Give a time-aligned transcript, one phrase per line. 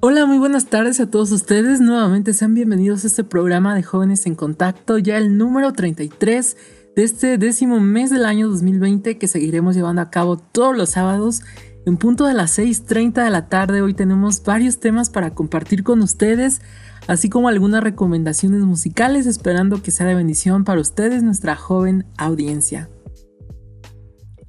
[0.00, 1.80] Hola, muy buenas tardes a todos ustedes.
[1.80, 6.56] Nuevamente sean bienvenidos a este programa de Jóvenes en Contacto, ya el número 33
[6.94, 11.42] de este décimo mes del año 2020 que seguiremos llevando a cabo todos los sábados
[11.84, 13.82] en punto de las 6.30 de la tarde.
[13.82, 16.60] Hoy tenemos varios temas para compartir con ustedes,
[17.08, 22.88] así como algunas recomendaciones musicales, esperando que sea de bendición para ustedes, nuestra joven audiencia.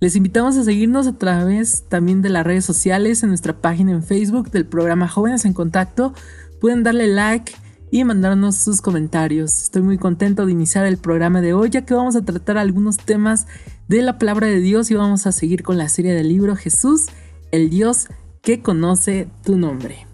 [0.01, 4.01] Les invitamos a seguirnos a través también de las redes sociales en nuestra página en
[4.01, 6.13] Facebook del programa Jóvenes en Contacto.
[6.61, 7.51] Pueden darle like
[7.91, 9.63] y mandarnos sus comentarios.
[9.63, 12.95] Estoy muy contento de iniciar el programa de hoy ya que vamos a tratar algunos
[12.95, 13.47] temas
[13.89, 17.07] de la palabra de Dios y vamos a seguir con la serie del libro Jesús,
[17.51, 18.07] el Dios
[18.41, 20.07] que conoce tu nombre.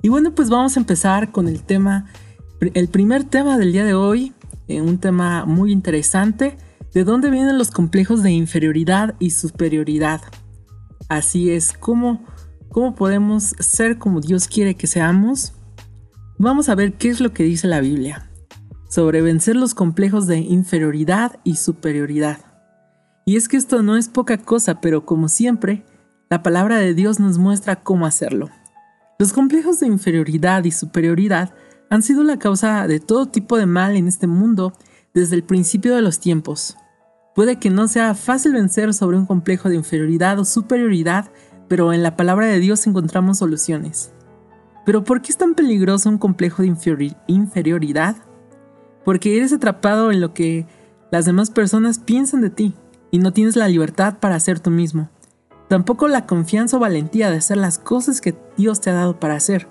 [0.00, 2.06] Y bueno, pues vamos a empezar con el tema,
[2.60, 4.32] el primer tema del día de hoy,
[4.66, 6.56] eh, un tema muy interesante
[6.94, 10.20] ¿De dónde vienen los complejos de inferioridad y superioridad?
[11.08, 12.24] Así es, ¿cómo,
[12.70, 15.54] cómo podemos ser como Dios quiere que seamos?
[16.38, 18.30] Vamos a ver qué es lo que dice la Biblia
[18.88, 22.38] sobre vencer los complejos de inferioridad y superioridad.
[23.26, 25.84] Y es que esto no es poca cosa, pero como siempre,
[26.30, 28.50] la palabra de Dios nos muestra cómo hacerlo.
[29.18, 31.54] Los complejos de inferioridad y superioridad
[31.90, 34.74] han sido la causa de todo tipo de mal en este mundo
[35.12, 36.76] desde el principio de los tiempos.
[37.34, 41.30] Puede que no sea fácil vencer sobre un complejo de inferioridad o superioridad,
[41.68, 44.12] pero en la palabra de Dios encontramos soluciones.
[44.86, 46.68] Pero ¿por qué es tan peligroso un complejo de
[47.26, 48.16] inferioridad?
[49.04, 50.66] Porque eres atrapado en lo que
[51.10, 52.74] las demás personas piensan de ti
[53.10, 55.08] y no tienes la libertad para ser tú mismo.
[55.68, 59.34] Tampoco la confianza o valentía de hacer las cosas que Dios te ha dado para
[59.34, 59.66] hacer.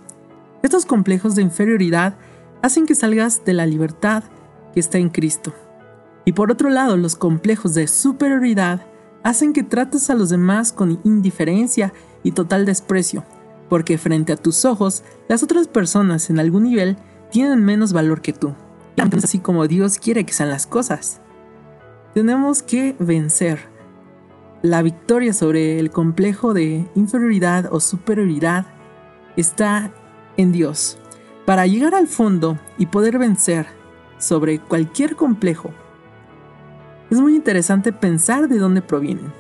[0.63, 2.15] Estos complejos de inferioridad
[2.61, 4.23] hacen que salgas de la libertad
[4.73, 5.53] que está en Cristo.
[6.25, 8.85] Y por otro lado, los complejos de superioridad
[9.23, 11.93] hacen que trates a los demás con indiferencia
[12.23, 13.23] y total desprecio,
[13.69, 16.97] porque frente a tus ojos, las otras personas en algún nivel
[17.31, 18.53] tienen menos valor que tú,
[19.23, 21.21] así como Dios quiere que sean las cosas.
[22.13, 23.71] Tenemos que vencer.
[24.61, 28.65] La victoria sobre el complejo de inferioridad o superioridad
[29.35, 29.91] está
[30.37, 30.97] en Dios.
[31.45, 33.65] Para llegar al fondo y poder vencer
[34.19, 35.71] sobre cualquier complejo,
[37.13, 39.31] es muy interesante pensar de dónde provienen.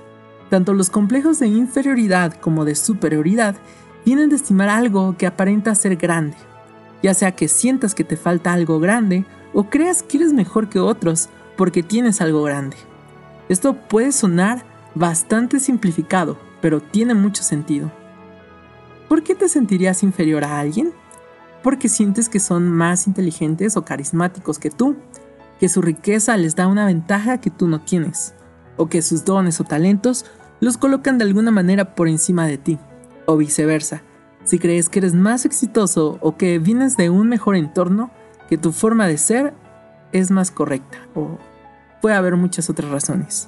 [0.49, 3.55] Tanto los complejos de inferioridad como de superioridad
[4.05, 6.37] vienen de estimar algo que aparenta ser grande,
[7.01, 10.79] ya sea que sientas que te falta algo grande o creas que eres mejor que
[10.79, 12.77] otros porque tienes algo grande.
[13.49, 14.63] Esto puede sonar
[14.95, 17.91] bastante simplificado, pero tiene mucho sentido.
[19.09, 20.93] ¿Por qué te sentirías inferior a alguien?
[21.61, 24.95] Porque sientes que son más inteligentes o carismáticos que tú,
[25.63, 28.33] que su riqueza les da una ventaja que tú no tienes,
[28.75, 30.25] o que sus dones o talentos
[30.59, 32.79] los colocan de alguna manera por encima de ti,
[33.27, 34.01] o viceversa.
[34.43, 38.11] Si crees que eres más exitoso o que vienes de un mejor entorno,
[38.49, 39.53] que tu forma de ser
[40.11, 41.37] es más correcta, o
[42.01, 43.47] puede haber muchas otras razones.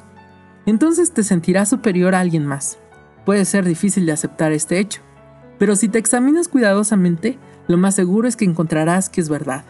[0.66, 2.78] Entonces te sentirás superior a alguien más.
[3.26, 5.02] Puede ser difícil de aceptar este hecho,
[5.60, 7.38] pero si te examinas cuidadosamente,
[7.68, 9.66] lo más seguro es que encontrarás que es verdad.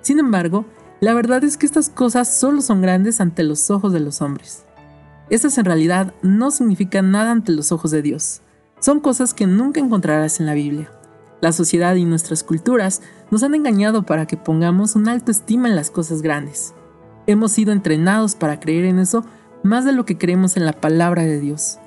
[0.00, 0.64] Sin embargo,
[1.00, 4.66] la verdad es que estas cosas solo son grandes ante los ojos de los hombres.
[5.30, 8.42] Estas en realidad no significan nada ante los ojos de Dios.
[8.80, 10.90] Son cosas que nunca encontrarás en la Biblia.
[11.40, 13.00] La sociedad y nuestras culturas
[13.30, 16.74] nos han engañado para que pongamos una alta estima en las cosas grandes.
[17.26, 19.24] Hemos sido entrenados para creer en eso
[19.62, 21.78] más de lo que creemos en la palabra de Dios.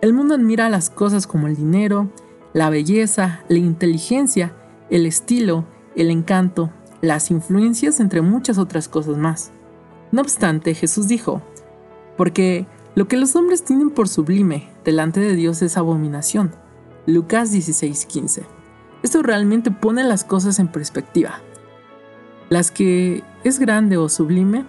[0.00, 2.10] El mundo admira las cosas como el dinero,
[2.54, 4.54] la belleza, la inteligencia,
[4.88, 5.64] el estilo,
[5.96, 6.70] el encanto,
[7.04, 9.52] las influencias, entre muchas otras cosas más.
[10.10, 11.42] No obstante, Jesús dijo,
[12.16, 16.52] porque lo que los hombres tienen por sublime delante de Dios es abominación.
[17.06, 18.44] Lucas 16:15.
[19.02, 21.40] Esto realmente pone las cosas en perspectiva.
[22.48, 24.64] Las que es grande o sublime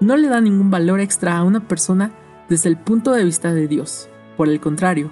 [0.00, 2.12] no le da ningún valor extra a una persona
[2.48, 4.08] desde el punto de vista de Dios.
[4.36, 5.10] Por el contrario,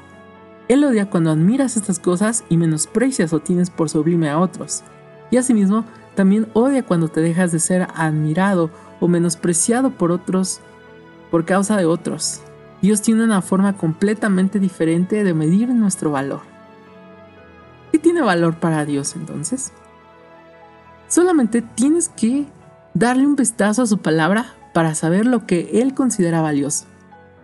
[0.69, 4.85] Él odia cuando admiras estas cosas y menosprecias o tienes por sublime a otros
[5.31, 5.85] y asimismo
[6.15, 10.61] también odia cuando te dejas de ser admirado o menospreciado por otros
[11.31, 12.41] por causa de otros.
[12.83, 16.41] Dios tiene una forma completamente diferente de medir nuestro valor.
[17.93, 19.73] ¿Qué tiene valor para Dios entonces?
[21.09, 22.47] Solamente tienes que
[22.95, 26.87] darle un vistazo a su palabra para saber lo que Él considera valioso.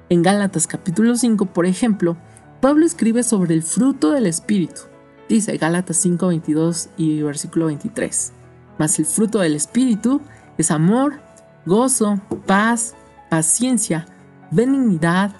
[0.08, 2.16] En Gálatas capítulo 5, por ejemplo,
[2.60, 4.82] Pablo escribe sobre el fruto del Espíritu,
[5.28, 8.32] Dice Gálatas 5, 22 y versículo 23.
[8.78, 10.20] Mas el fruto del Espíritu
[10.58, 11.20] es amor,
[11.64, 12.94] gozo, paz,
[13.30, 14.06] paciencia,
[14.50, 15.32] benignidad,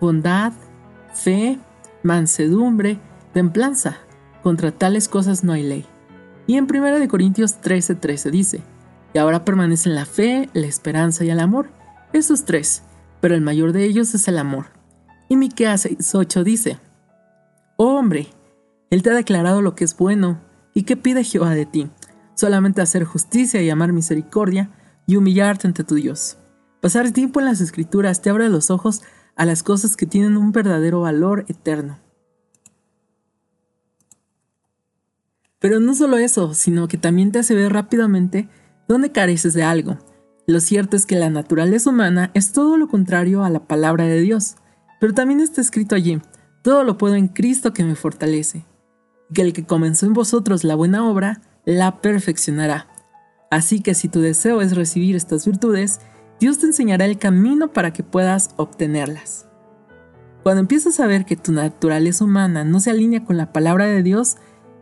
[0.00, 0.52] bondad,
[1.14, 1.58] fe,
[2.02, 2.98] mansedumbre,
[3.32, 3.98] templanza.
[4.42, 5.86] Contra tales cosas no hay ley.
[6.46, 8.62] Y en 1 Corintios 13:13 13 dice,
[9.14, 11.68] y ahora permanecen la fe, la esperanza y el amor,
[12.12, 12.82] esos tres,
[13.20, 14.66] pero el mayor de ellos es el amor.
[15.28, 16.78] Y Miqueas 6:8 dice,
[17.76, 18.28] Oh hombre,
[18.92, 20.38] él te ha declarado lo que es bueno,
[20.74, 21.88] y qué pide Jehová de ti,
[22.34, 24.70] solamente hacer justicia y amar misericordia
[25.06, 26.36] y humillarte ante tu Dios.
[26.82, 29.00] Pasar tiempo en las escrituras te abre los ojos
[29.34, 32.00] a las cosas que tienen un verdadero valor eterno.
[35.58, 38.50] Pero no solo eso, sino que también te hace ver rápidamente
[38.88, 39.96] dónde careces de algo.
[40.46, 44.20] Lo cierto es que la naturaleza humana es todo lo contrario a la palabra de
[44.20, 44.56] Dios,
[45.00, 46.20] pero también está escrito allí,
[46.60, 48.66] todo lo puedo en Cristo que me fortalece,
[49.32, 52.88] que el que comenzó en vosotros la buena obra, la perfeccionará.
[53.50, 56.00] Así que si tu deseo es recibir estas virtudes,
[56.40, 59.46] Dios te enseñará el camino para que puedas obtenerlas.
[60.42, 64.02] Cuando empiezas a ver que tu naturaleza humana no se alinea con la palabra de
[64.02, 64.38] Dios,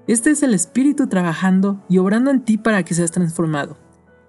[0.07, 3.77] este es el Espíritu trabajando y obrando en ti para que seas transformado.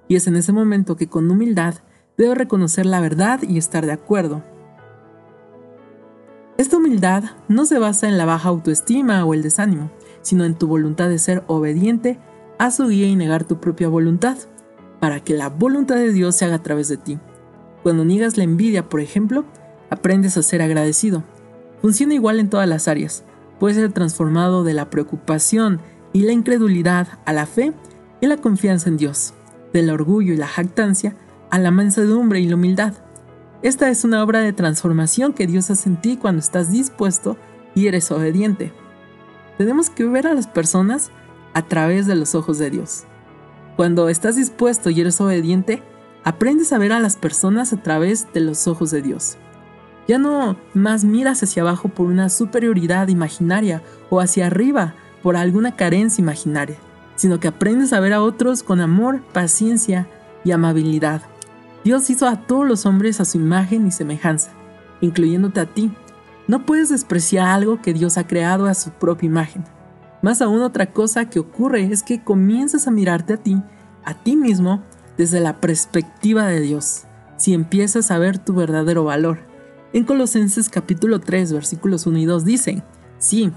[0.07, 1.75] Y es en ese momento que con humildad
[2.17, 4.43] debes reconocer la verdad y estar de acuerdo.
[6.57, 9.89] Esta humildad no se basa en la baja autoestima o el desánimo,
[10.21, 12.19] sino en tu voluntad de ser obediente
[12.59, 14.37] a su guía y negar tu propia voluntad,
[14.99, 17.19] para que la voluntad de Dios se haga a través de ti.
[17.83, 19.45] Cuando niegas la envidia, por ejemplo,
[19.89, 21.23] aprendes a ser agradecido.
[21.81, 23.23] Funciona igual en todas las áreas
[23.61, 25.81] puede ser transformado de la preocupación
[26.13, 27.73] y la incredulidad a la fe
[28.19, 29.35] y la confianza en Dios,
[29.71, 31.15] del orgullo y la jactancia
[31.51, 32.95] a la mansedumbre y la humildad.
[33.61, 37.37] Esta es una obra de transformación que Dios hace en ti cuando estás dispuesto
[37.75, 38.73] y eres obediente.
[39.57, 41.11] Tenemos que ver a las personas
[41.53, 43.03] a través de los ojos de Dios.
[43.75, 45.83] Cuando estás dispuesto y eres obediente,
[46.23, 49.37] aprendes a ver a las personas a través de los ojos de Dios.
[50.07, 55.75] Ya no más miras hacia abajo por una superioridad imaginaria o hacia arriba por alguna
[55.75, 56.77] carencia imaginaria,
[57.15, 60.07] sino que aprendes a ver a otros con amor, paciencia
[60.43, 61.21] y amabilidad.
[61.83, 64.51] Dios hizo a todos los hombres a su imagen y semejanza,
[65.01, 65.91] incluyéndote a ti.
[66.51, 69.63] No puedes despreciar algo que Dios ha creado a su propia imagen.
[70.21, 73.63] Más aún otra cosa que ocurre es que comienzas a mirarte a ti,
[74.03, 74.83] a ti mismo,
[75.17, 77.03] desde la perspectiva de Dios,
[77.37, 79.39] si empiezas a ver tu verdadero valor.
[79.93, 82.83] En Colosenses capítulo 3 versículos 1 y 2 dicen,
[83.17, 83.53] sí,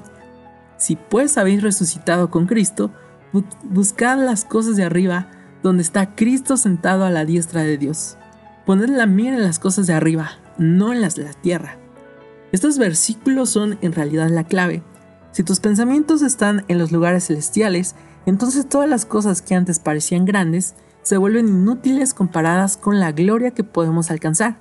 [0.77, 2.93] si pues habéis resucitado con Cristo,
[3.65, 5.33] buscad las cosas de arriba,
[5.65, 8.19] donde está Cristo sentado a la diestra de Dios.
[8.65, 11.81] Poned la mira en las cosas de arriba, no en las de la tierra.
[12.55, 14.85] Estos versículos son en realidad la clave.
[15.33, 17.97] Si tus pensamientos están en los lugares celestiales,
[18.27, 23.51] entonces todas las cosas que antes parecían grandes se vuelven inútiles comparadas con la gloria
[23.51, 24.61] que podemos alcanzar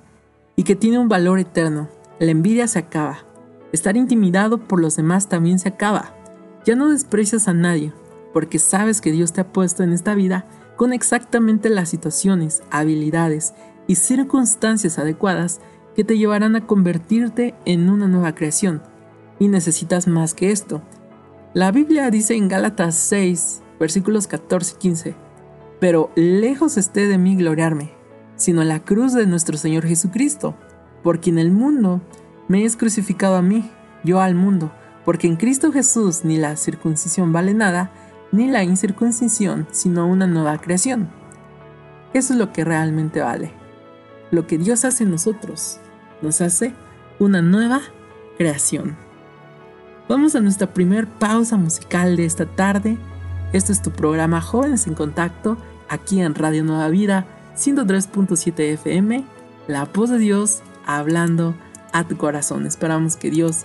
[0.56, 1.88] y que tiene un valor eterno.
[2.18, 3.18] La envidia se acaba.
[3.70, 6.16] Estar intimidado por los demás también se acaba.
[6.66, 7.92] Ya no desprecias a nadie,
[8.32, 13.54] porque sabes que Dios te ha puesto en esta vida con exactamente las situaciones, habilidades
[13.86, 15.60] y circunstancias adecuadas
[15.94, 18.82] que te llevarán a convertirte en una nueva creación.
[19.38, 20.82] Y necesitas más que esto.
[21.54, 25.14] La Biblia dice en Gálatas 6, versículos 14 y 15,
[25.80, 28.04] pero lejos esté de mí gloriarme
[28.36, 30.54] sino la cruz de nuestro Señor Jesucristo,
[31.02, 32.00] porque en el mundo
[32.48, 33.70] me es crucificado a mí,
[34.02, 34.72] yo al mundo,
[35.04, 37.92] porque en Cristo Jesús ni la circuncisión vale nada,
[38.32, 41.08] ni la incircuncisión, sino una nueva creación.
[42.12, 43.52] Eso es lo que realmente vale.
[44.30, 45.80] Lo que Dios hace en nosotros,
[46.24, 46.74] nos hace
[47.20, 47.80] una nueva
[48.36, 48.96] creación.
[50.08, 52.98] Vamos a nuestra primer pausa musical de esta tarde.
[53.52, 55.56] Este es tu programa Jóvenes en Contacto,
[55.88, 57.26] aquí en Radio Nueva Vida
[57.56, 59.24] 103.7 FM,
[59.68, 61.54] la voz de Dios hablando
[61.92, 62.66] a tu corazón.
[62.66, 63.64] Esperamos que Dios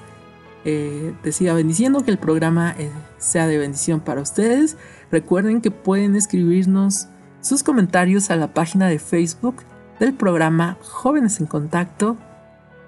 [0.64, 4.78] eh, te siga bendiciendo, que el programa eh, sea de bendición para ustedes.
[5.12, 7.08] Recuerden que pueden escribirnos
[7.42, 9.64] sus comentarios a la página de Facebook
[10.00, 12.18] del programa Jóvenes en Contacto.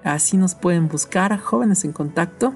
[0.04, 2.54] Así nos pueden buscar, Jóvenes en Contacto.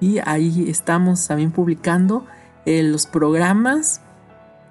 [0.00, 2.24] Y ahí estamos también publicando
[2.66, 4.02] eh, los programas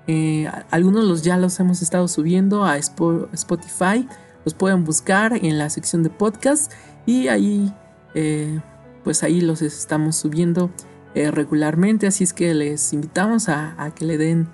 [0.10, 4.08] eh, algunos los ya los hemos estado subiendo a Spotify.
[4.46, 6.72] Los pueden buscar en la sección de podcast
[7.06, 7.74] y ahí,
[8.14, 8.62] eh,
[9.04, 10.72] pues ahí los estamos subiendo
[11.14, 12.06] regularmente.
[12.08, 14.48] Así es que les invitamos a, a que le den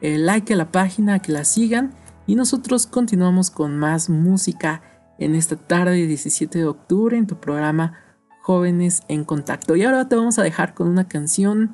[0.00, 1.92] like a la página, a que la sigan.
[2.26, 4.80] Y nosotros continuamos con más música
[5.18, 8.00] en esta tarde 17 de octubre en tu programa
[8.42, 9.76] Jóvenes en Contacto.
[9.76, 11.72] Y ahora te vamos a dejar con una canción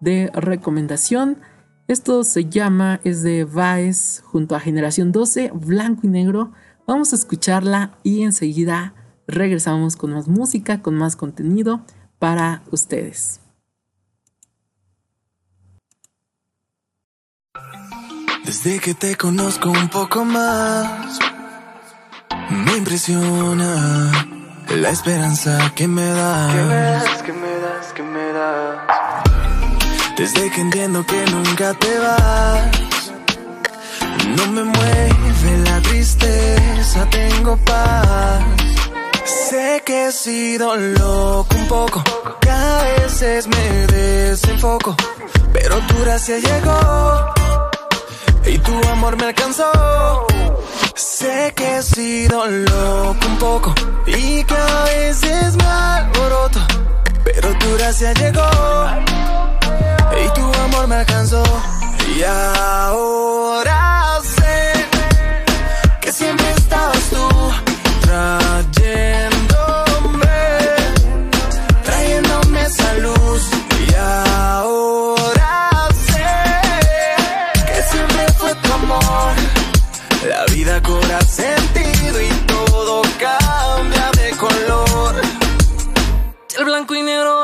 [0.00, 1.38] de recomendación.
[1.86, 6.52] Esto se llama, es de Baez junto a Generación 12, blanco y negro.
[6.86, 8.94] Vamos a escucharla y enseguida
[9.26, 11.82] regresamos con más música, con más contenido
[12.18, 13.40] para ustedes.
[18.44, 21.18] Desde que te conozco un poco más
[22.50, 24.12] me impresiona
[24.68, 26.52] la esperanza que me das.
[26.52, 28.78] Que me das, que me das, que me das.
[30.16, 33.12] Desde que entiendo que nunca te vas,
[34.36, 38.42] no me mueve la tristeza, tengo paz.
[39.24, 42.02] Sé que he sido loco un poco,
[42.40, 44.96] que a veces me desenfoco,
[45.52, 47.32] pero tu gracia llegó
[48.44, 50.26] y tu amor me alcanzó.
[50.98, 53.72] Sé que he sido loco un poco
[54.04, 56.58] y que a veces me alboroto,
[57.22, 58.50] pero tu gracia llegó
[60.20, 61.44] y tu amor me alcanzó.
[62.16, 64.72] Y ahora sé
[66.00, 67.28] que siempre estabas tú
[68.00, 69.17] trayéndome,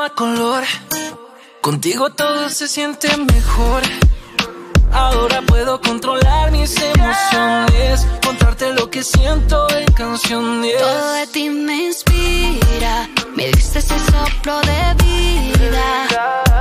[0.09, 0.63] color.
[1.61, 3.81] Contigo todo se siente mejor.
[4.91, 10.77] Ahora puedo controlar mis emociones, contarte lo que siento en canciones.
[10.79, 16.07] Todo de ti me inspira, me diste ese soplo de vida.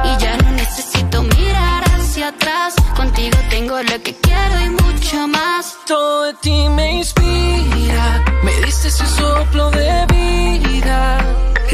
[0.05, 5.77] Y ya no necesito mirar hacia atrás, contigo tengo lo que quiero y mucho más.
[5.87, 11.19] Todo de ti me inspira, me diste ese soplo de vida.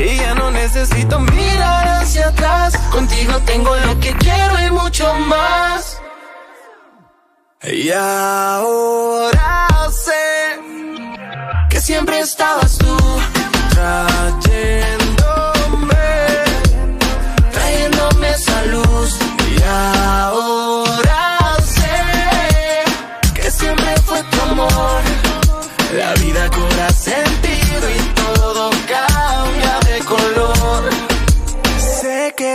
[0.00, 2.74] Y ya no necesito mirar hacia atrás.
[2.90, 6.00] Contigo tengo lo que quiero y mucho más.
[7.62, 10.58] Y ahora sé
[11.68, 12.96] que siempre estabas tú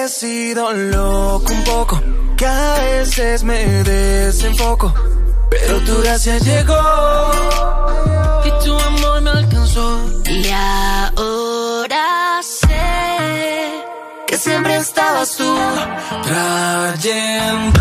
[0.06, 2.00] he sido loco un poco,
[2.38, 4.94] que a veces me desenfoco,
[5.50, 7.32] pero tu gracia llegó.
[8.46, 10.00] Y tu amor me alcanzó.
[10.30, 13.84] Y ahora sé
[14.28, 15.58] que siempre estabas tú
[16.24, 17.74] trayéndome,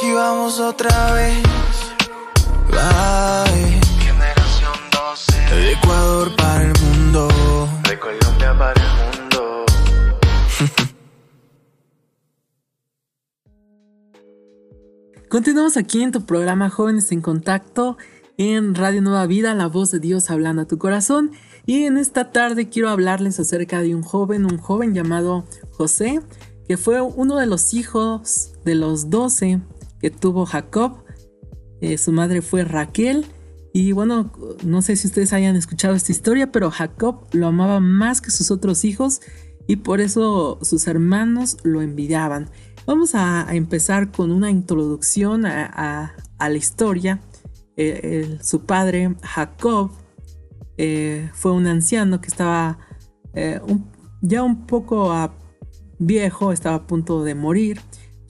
[0.00, 1.42] Aquí vamos otra vez.
[2.70, 3.80] Bye.
[3.98, 5.54] Generación 12.
[5.54, 7.28] De Ecuador para el mundo.
[7.86, 8.88] De Colombia para el
[9.20, 9.66] mundo.
[15.28, 17.98] Continuamos aquí en tu programa Jóvenes en Contacto
[18.38, 21.32] en Radio Nueva Vida, la voz de Dios hablando a tu corazón.
[21.66, 26.22] Y en esta tarde quiero hablarles acerca de un joven, un joven llamado José,
[26.66, 29.60] que fue uno de los hijos de los doce
[30.00, 31.04] que tuvo Jacob.
[31.80, 33.26] Eh, su madre fue Raquel.
[33.72, 34.32] Y bueno,
[34.64, 38.50] no sé si ustedes hayan escuchado esta historia, pero Jacob lo amaba más que sus
[38.50, 39.20] otros hijos
[39.68, 42.50] y por eso sus hermanos lo envidiaban.
[42.86, 47.20] Vamos a, empezar con una introducción a, la historia.
[47.76, 49.92] Eh, su padre, Jacob,
[50.76, 52.78] eh, fue un anciano que estaba
[54.22, 55.12] ya un poco
[56.00, 57.80] viejo, estaba a punto de morir.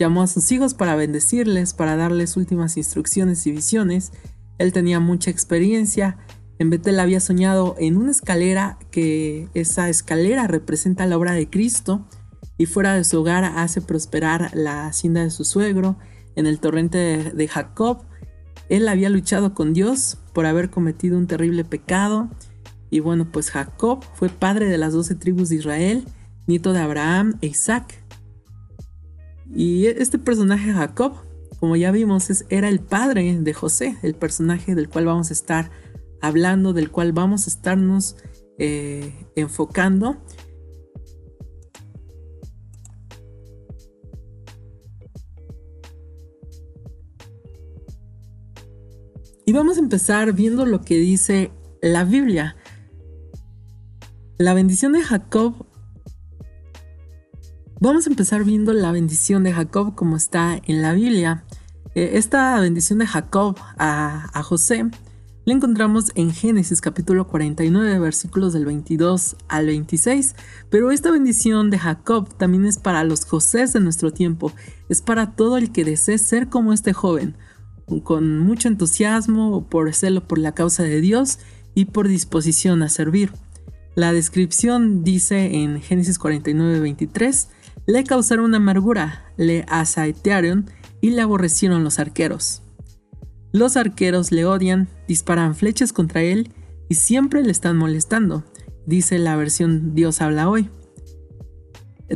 [0.00, 4.12] Llamó a sus hijos para bendecirles, para darles últimas instrucciones y visiones.
[4.57, 6.16] Él tenía mucha experiencia.
[6.59, 12.09] En Betel había soñado en una escalera que esa escalera representa la obra de Cristo
[12.57, 15.99] y fuera de su hogar hace prosperar la hacienda de su suegro.
[16.35, 18.07] En el torrente de, Jacob,
[18.71, 22.30] él había luchado con Dios por haber cometido un terrible pecado.
[22.88, 26.07] Y bueno, pues Jacob fue padre de las doce tribus de Israel,
[26.47, 28.00] nieto de Abraham e Isaac.
[29.54, 31.14] Y este personaje Jacob,
[31.59, 35.33] como ya vimos, es- era el padre de José, el personaje del cual vamos a
[35.33, 35.71] estar
[36.21, 38.16] hablando, del cual vamos a estarnos
[38.62, 40.19] eh, enfocando.
[49.47, 51.50] Y vamos a empezar viendo lo que dice
[51.83, 52.57] la Biblia.
[54.38, 55.66] La bendición de Jacob.
[57.82, 61.44] Vamos a empezar viendo la bendición de Jacob como está en la Biblia.
[61.94, 64.90] Eh, esta bendición de Jacob a, José
[65.46, 70.34] la encontramos en Génesis capítulo 49 versículos del 22 al 26,
[70.68, 74.52] pero esta bendición de Jacob también es para los Josés de nuestro tiempo,
[74.90, 77.34] es para todo el que desee ser como este joven,
[78.04, 81.38] con mucho entusiasmo, por celo por la causa de Dios
[81.75, 83.32] y por disposición a servir.
[83.94, 87.49] La descripción dice en Génesis 49, 23,
[87.87, 92.62] le causaron amargura, le asaetearon y le aborrecieron los arqueros.
[93.53, 96.53] Los arqueros le odian, disparan flechas contra él
[96.89, 98.45] y siempre le están molestando,
[98.87, 100.71] dice la versión Dios habla hoy.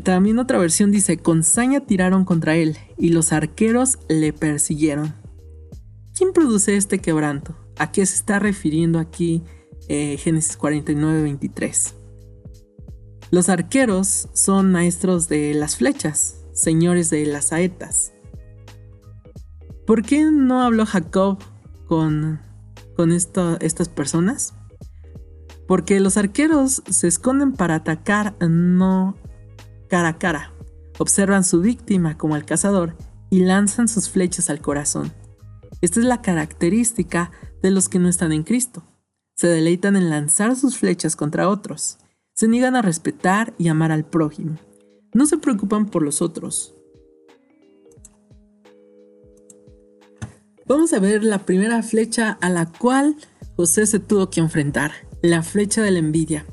[0.03, 5.15] También otra versión dice, con saña tiraron contra él y los arqueros le persiguieron.
[6.17, 7.57] ¿Quién produce este quebranto?
[7.79, 9.43] ¿A qué se está refiriendo aquí
[9.89, 11.95] eh, Génesis 49, 23?
[13.35, 18.13] Los arqueros son maestros de las flechas, señores de las saetas.
[19.89, 21.39] ¿Por qué no habló Jacob
[21.89, 22.41] con,
[22.95, 24.55] con estas personas?
[25.67, 29.17] Porque los arqueros se esconden para atacar no
[29.89, 30.53] cara a cara.
[30.99, 32.97] Observan su víctima como el cazador
[33.31, 35.13] y lanzan sus flechas al corazón.
[35.81, 37.33] Esta es la característica
[37.65, 38.85] de los que no están en Cristo.
[39.35, 41.99] Se deleitan en lanzar sus flechas contra otros.
[42.35, 44.57] Se niegan a respetar y amar al prójimo.
[45.13, 46.75] No se preocupan por los otros.
[50.67, 53.15] Vamos a ver la primera flecha a la cual
[53.55, 54.91] José se tuvo que enfrentar,
[55.23, 56.45] la flecha de la envidia.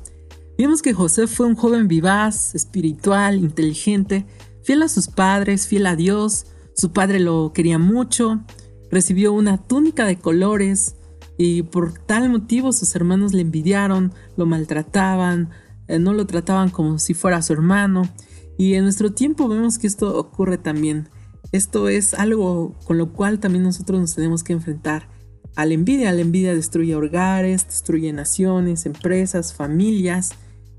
[0.56, 4.24] Vimos que José fue un joven vivaz, espiritual, inteligente,
[4.62, 6.46] fiel a sus padres, fiel a Dios,
[6.76, 8.44] su padre lo quería mucho,
[8.88, 10.94] recibió una túnica de colores
[11.36, 15.50] y por tal motivo sus hermanos le envidiaron, lo maltrataban,
[15.92, 18.08] eh, no lo trataban como si fuera su hermano.
[18.56, 21.08] Y en nuestro tiempo vemos que esto ocurre también.
[21.52, 25.08] Esto es algo con lo cual también nosotros nos tenemos que enfrentar
[25.54, 26.12] a la envidia.
[26.12, 30.30] La envidia destruye hogares, destruye naciones, empresas, familias,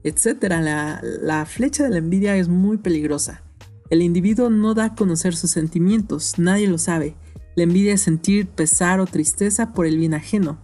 [0.04, 0.46] etc.
[0.62, 3.44] La, la flecha de la envidia es muy peligrosa.
[3.92, 7.16] El individuo no da a conocer sus sentimientos, nadie lo sabe.
[7.56, 10.58] La envidia es sentir pesar o tristeza por el bien ajeno.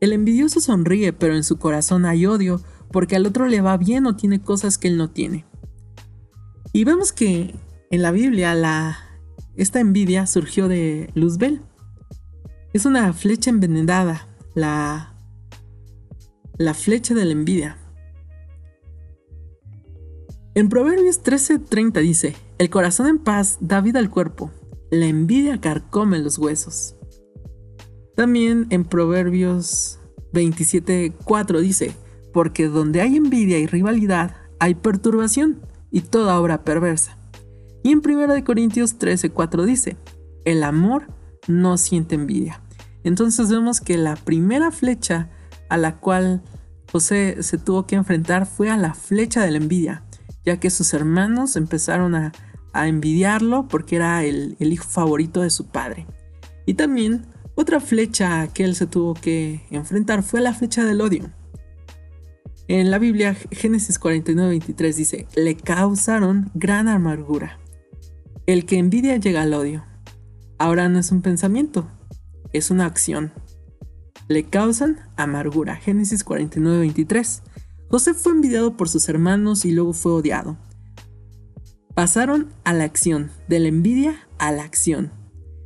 [0.00, 2.60] El envidioso sonríe, pero en su corazón hay odio
[2.92, 5.44] porque al otro le va bien o tiene cosas que él no tiene.
[6.72, 7.54] Y vemos que
[7.90, 8.98] en la Biblia la,
[9.56, 11.62] esta envidia surgió de Luzbel.
[12.72, 15.14] Es una flecha envenenada, la,
[16.58, 17.78] la flecha de la envidia.
[20.54, 24.50] En Proverbios 13:30 dice, el corazón en paz da vida al cuerpo,
[24.90, 26.96] la envidia carcome los huesos.
[28.14, 29.98] También en Proverbios
[30.32, 31.94] 27.4 dice,
[32.36, 37.16] porque donde hay envidia y rivalidad, hay perturbación y toda obra perversa.
[37.82, 39.96] Y en 1 Corintios 13.4 dice,
[40.44, 41.06] el amor
[41.48, 42.60] no siente envidia.
[43.04, 45.30] Entonces vemos que la primera flecha
[45.70, 46.42] a la cual
[46.92, 50.04] José se tuvo que enfrentar fue a la flecha de la envidia,
[50.44, 52.32] ya que sus hermanos empezaron a
[52.76, 56.06] a envidiarlo porque era el, hijo favorito de su padre.
[56.66, 61.30] Y también otra flecha que él se tuvo que enfrentar fue la flecha del odio.
[62.68, 67.60] En la Biblia, Génesis 49-23 dice, le causaron gran amargura.
[68.46, 69.84] El que envidia llega al odio.
[70.58, 71.88] Ahora no es un pensamiento,
[72.52, 73.32] es una acción.
[74.26, 75.76] Le causan amargura.
[75.76, 77.42] Génesis 49-23.
[77.88, 80.56] José fue envidiado por sus hermanos y luego fue odiado.
[81.94, 85.12] Pasaron a la acción, de la envidia a la acción.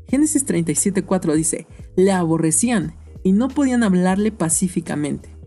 [0.07, 5.40] Génesis 37:4 dice, le aborrecían y no podían hablarle pacíficamente.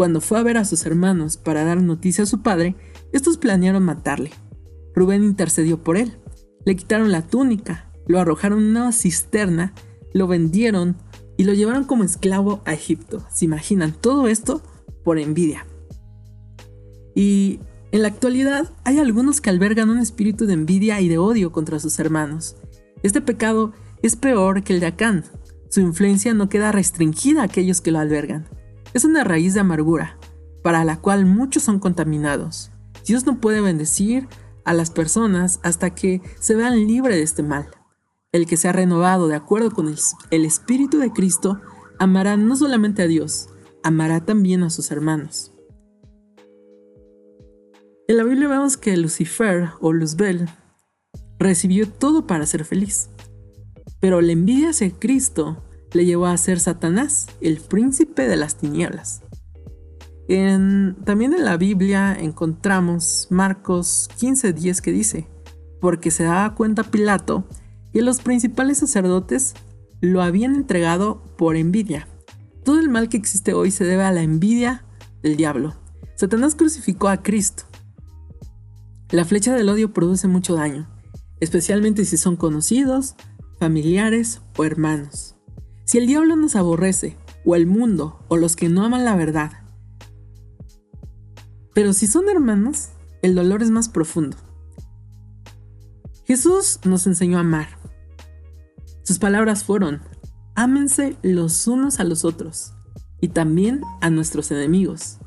[0.00, 2.74] Cuando fue a ver a sus hermanos para dar noticia a su padre,
[3.12, 4.30] estos planearon matarle.
[4.94, 6.16] Rubén intercedió por él.
[6.64, 9.74] Le quitaron la túnica, lo arrojaron en una cisterna,
[10.14, 10.96] lo vendieron
[11.36, 13.26] y lo llevaron como esclavo a Egipto.
[13.30, 14.62] ¿Se imaginan todo esto
[15.04, 15.66] por envidia?
[17.14, 17.60] Y
[17.92, 21.78] en la actualidad hay algunos que albergan un espíritu de envidia y de odio contra
[21.78, 22.56] sus hermanos.
[23.02, 25.24] Este pecado es peor que el de Acán.
[25.68, 28.46] Su influencia no queda restringida a aquellos que lo albergan.
[28.92, 30.18] Es una raíz de amargura,
[30.62, 32.70] para la cual muchos son contaminados.
[33.06, 34.28] Dios no puede bendecir
[34.64, 37.68] a las personas hasta que se vean libres de este mal.
[38.32, 39.88] El que se ha renovado de acuerdo con
[40.30, 41.60] el, Espíritu de Cristo
[41.98, 43.48] amará no solamente a Dios,
[43.82, 45.52] amará también a sus hermanos.
[48.08, 50.48] En la Biblia vemos que Lucifer o Luzbel
[51.38, 53.08] recibió todo para ser feliz,
[54.00, 59.22] pero la envidia hacia Cristo le llevó a ser Satanás, el príncipe de las tinieblas.
[60.26, 65.26] también en la Biblia encontramos Marcos 15:10 que dice,
[65.80, 67.48] porque se daba cuenta Pilato
[67.92, 69.54] que los principales sacerdotes
[70.00, 72.06] lo habían entregado por envidia.
[72.64, 74.84] Todo el mal que existe hoy se debe a la envidia
[75.22, 75.74] del diablo.
[76.14, 77.64] Satanás crucificó a Cristo.
[79.10, 80.88] La flecha del odio produce mucho daño,
[81.40, 83.16] especialmente si son conocidos,
[83.58, 85.39] familiares o hermanos.
[85.90, 89.50] Si el diablo nos aborrece, o el mundo, o los que no aman la verdad,
[91.74, 92.90] pero si son hermanos,
[93.22, 94.36] el dolor es más profundo.
[96.26, 97.70] Jesús nos enseñó a amar.
[99.02, 100.00] Sus palabras fueron,
[100.54, 102.72] ámense los unos a los otros
[103.20, 105.18] y también a nuestros enemigos.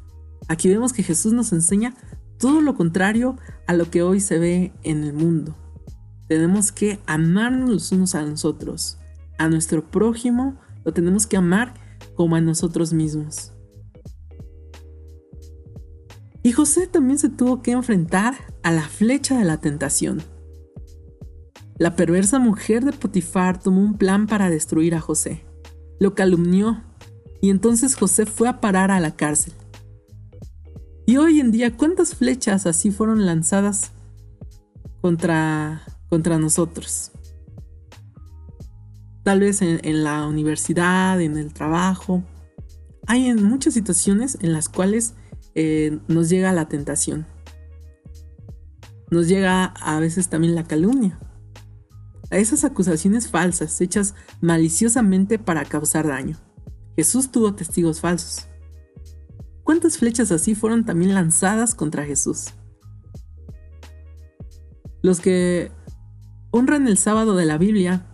[0.48, 1.94] Aquí vemos que Jesús nos enseña
[2.40, 5.58] todo lo contrario a lo que hoy se ve en el mundo.
[6.30, 9.00] Tenemos que amarnos los unos a nosotros.
[9.38, 11.74] A nuestro prójimo lo tenemos que amar
[12.16, 13.54] como a nosotros mismos.
[16.44, 20.22] Y José también se tuvo que enfrentar a la flecha de la tentación.
[21.78, 25.46] La perversa mujer de Potifar tomó un plan para destruir a José.
[26.00, 26.84] Lo calumnió
[27.42, 29.54] y entonces José fue a parar a la cárcel.
[31.06, 33.92] Y hoy en día, ¿cuántas flechas así fueron lanzadas
[35.02, 37.13] contra, contra nosotros?
[39.24, 42.24] Tal vez en, la universidad, en el trabajo.
[43.08, 45.14] Hay en muchas situaciones en las cuales
[45.56, 47.26] eh, nos llega la tentación.
[49.10, 51.20] Nos llega a veces también la calumnia
[52.34, 56.38] a esas acusaciones falsas hechas maliciosamente para causar daño.
[56.96, 58.48] Jesús tuvo testigos falsos.
[59.64, 62.48] ¿Cuántas flechas así fueron también lanzadas contra Jesús?
[65.04, 65.72] Los que
[66.50, 68.08] honran el sábado de la Biblia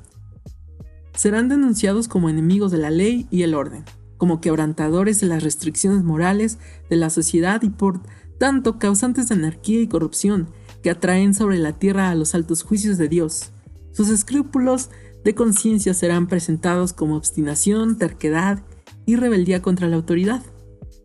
[1.15, 3.85] serán denunciados como enemigos de la ley y el orden,
[4.17, 6.57] como quebrantadores de las restricciones morales
[6.89, 8.01] de la sociedad y por
[8.37, 10.49] tanto causantes de anarquía y corrupción
[10.81, 13.51] que atraen sobre la tierra a los altos juicios de Dios
[13.91, 14.89] sus escrúpulos
[15.23, 18.63] de conciencia serán presentados como obstinación, terquedad
[19.05, 20.41] y rebeldía contra la autoridad.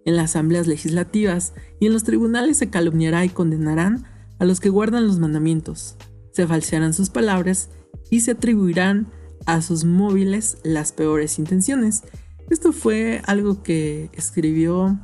[0.05, 4.05] En las asambleas legislativas y en los tribunales se calumniará y condenarán
[4.39, 5.97] a los que guardan los mandamientos.
[6.33, 7.71] Se falsearán sus palabras
[8.11, 9.09] y se atribuirán
[9.47, 12.03] a sus móviles las peores intenciones.
[12.51, 14.99] Esto fue algo que escribió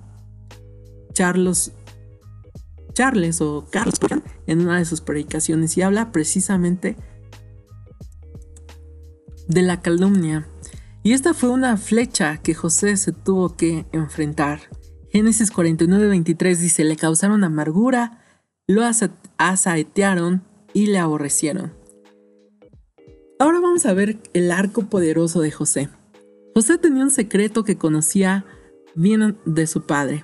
[1.13, 1.73] Charles,
[2.93, 3.99] Charles o Carlos
[4.47, 6.97] en una de sus predicaciones y habla precisamente
[9.49, 10.47] de la calumnia.
[11.03, 14.61] Y esta fue una flecha que José se tuvo que enfrentar.
[15.11, 18.23] Génesis 49:23 dice, le causaron amargura,
[18.67, 18.83] lo
[19.39, 21.80] asaetearon y le aborrecieron.
[23.41, 25.89] Ahora vamos a ver el arco poderoso de José.
[26.55, 28.45] José tenía un secreto que conocía
[28.95, 30.23] bien de su padre.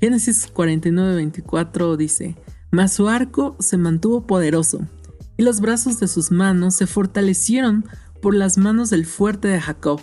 [0.00, 2.34] Génesis 49:24 dice,
[2.72, 4.88] mas su arco se mantuvo poderoso,
[5.36, 7.84] y los brazos de sus manos se fortalecieron
[8.22, 10.00] por las manos del fuerte de Jacob,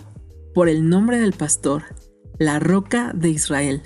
[0.54, 1.82] por el nombre del pastor,
[2.38, 3.82] la roca de Israel.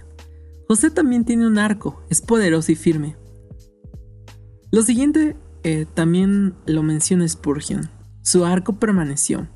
[0.68, 3.16] José también tiene un arco, es poderoso y firme.
[4.70, 7.96] Lo siguiente eh, también lo menciona Spurgeon.
[8.27, 9.47] Su arco permaneció.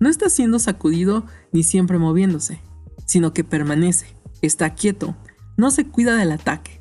[0.00, 2.60] No está siendo sacudido ni siempre moviéndose,
[3.06, 5.14] sino que permanece, está quieto,
[5.56, 6.80] no se cuida del ataque.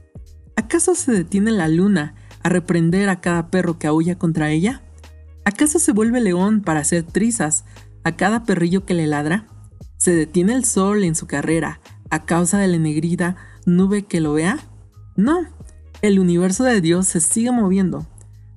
[0.55, 4.81] ¿Acaso se detiene la luna a reprender a cada perro que aúlla contra ella?
[5.45, 7.63] ¿Acaso se vuelve león para hacer trizas
[8.03, 9.45] a cada perrillo que le ladra?
[9.97, 13.35] ¿Se detiene el sol en su carrera a causa de la negrida
[13.67, 14.57] nube que lo vea?
[15.15, 15.45] No,
[16.01, 18.07] el universo de Dios se sigue moviendo.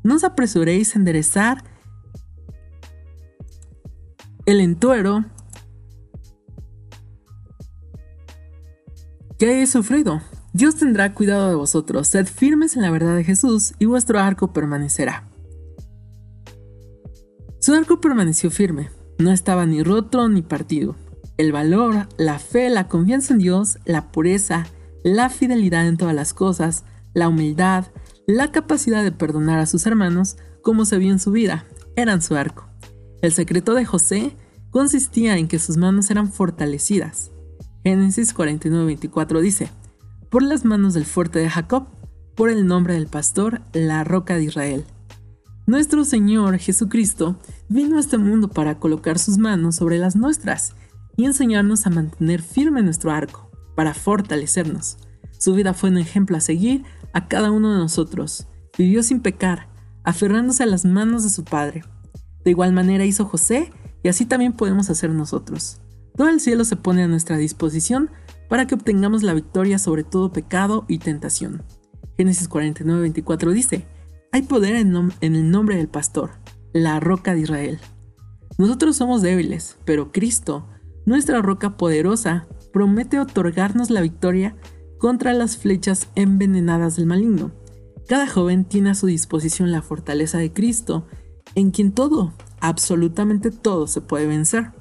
[0.02, 1.70] No os apresuréis a enderezar
[4.46, 5.24] el entuero
[9.38, 10.20] que hayáis sufrido.
[10.52, 14.52] Dios tendrá cuidado de vosotros, sed firmes en la verdad de Jesús y vuestro arco
[14.52, 15.28] permanecerá.
[17.58, 20.96] Su arco permaneció firme, no estaba ni roto ni partido.
[21.38, 24.66] El valor, la fe, la confianza en Dios, la pureza,
[25.02, 27.86] la fidelidad en todas las cosas, la humildad,
[28.26, 31.64] la capacidad de perdonar a sus hermanos, como se vio en su vida,
[31.96, 32.71] eran su arco.
[33.22, 34.36] El secreto de José
[34.70, 37.30] consistía en que sus manos eran fortalecidas.
[37.84, 39.70] Génesis 49:24 dice,
[40.28, 41.86] por las manos del fuerte de Jacob,
[42.34, 44.84] por el nombre del pastor, la roca de Israel.
[45.66, 50.74] Nuestro Señor Jesucristo vino a este mundo para colocar sus manos sobre las nuestras
[51.16, 54.98] y enseñarnos a mantener firme nuestro arco, para fortalecernos.
[55.38, 56.82] Su vida fue un ejemplo a seguir
[57.12, 58.48] a cada uno de nosotros.
[58.76, 59.68] Vivió sin pecar,
[60.02, 61.84] aferrándose a las manos de su Padre.
[62.44, 65.80] De igual manera hizo José y así también podemos hacer nosotros.
[66.16, 68.10] Todo el cielo se pone a nuestra disposición
[68.48, 71.62] para que obtengamos la victoria sobre todo pecado y tentación.
[72.18, 73.86] Génesis 49:24 dice,
[74.32, 76.30] hay poder en, el nombre del pastor,
[76.72, 77.78] la roca de Israel.
[78.58, 80.66] Nosotros somos débiles, pero Cristo
[81.04, 84.56] nuestra roca poderosa, promete otorgarnos la victoria
[84.98, 87.52] contra las flechas envenenadas del maligno.
[88.08, 91.06] Cada joven tiene a su disposición la fortaleza de Cristo,
[91.54, 94.72] en quien todo, absolutamente todo se puede vencer.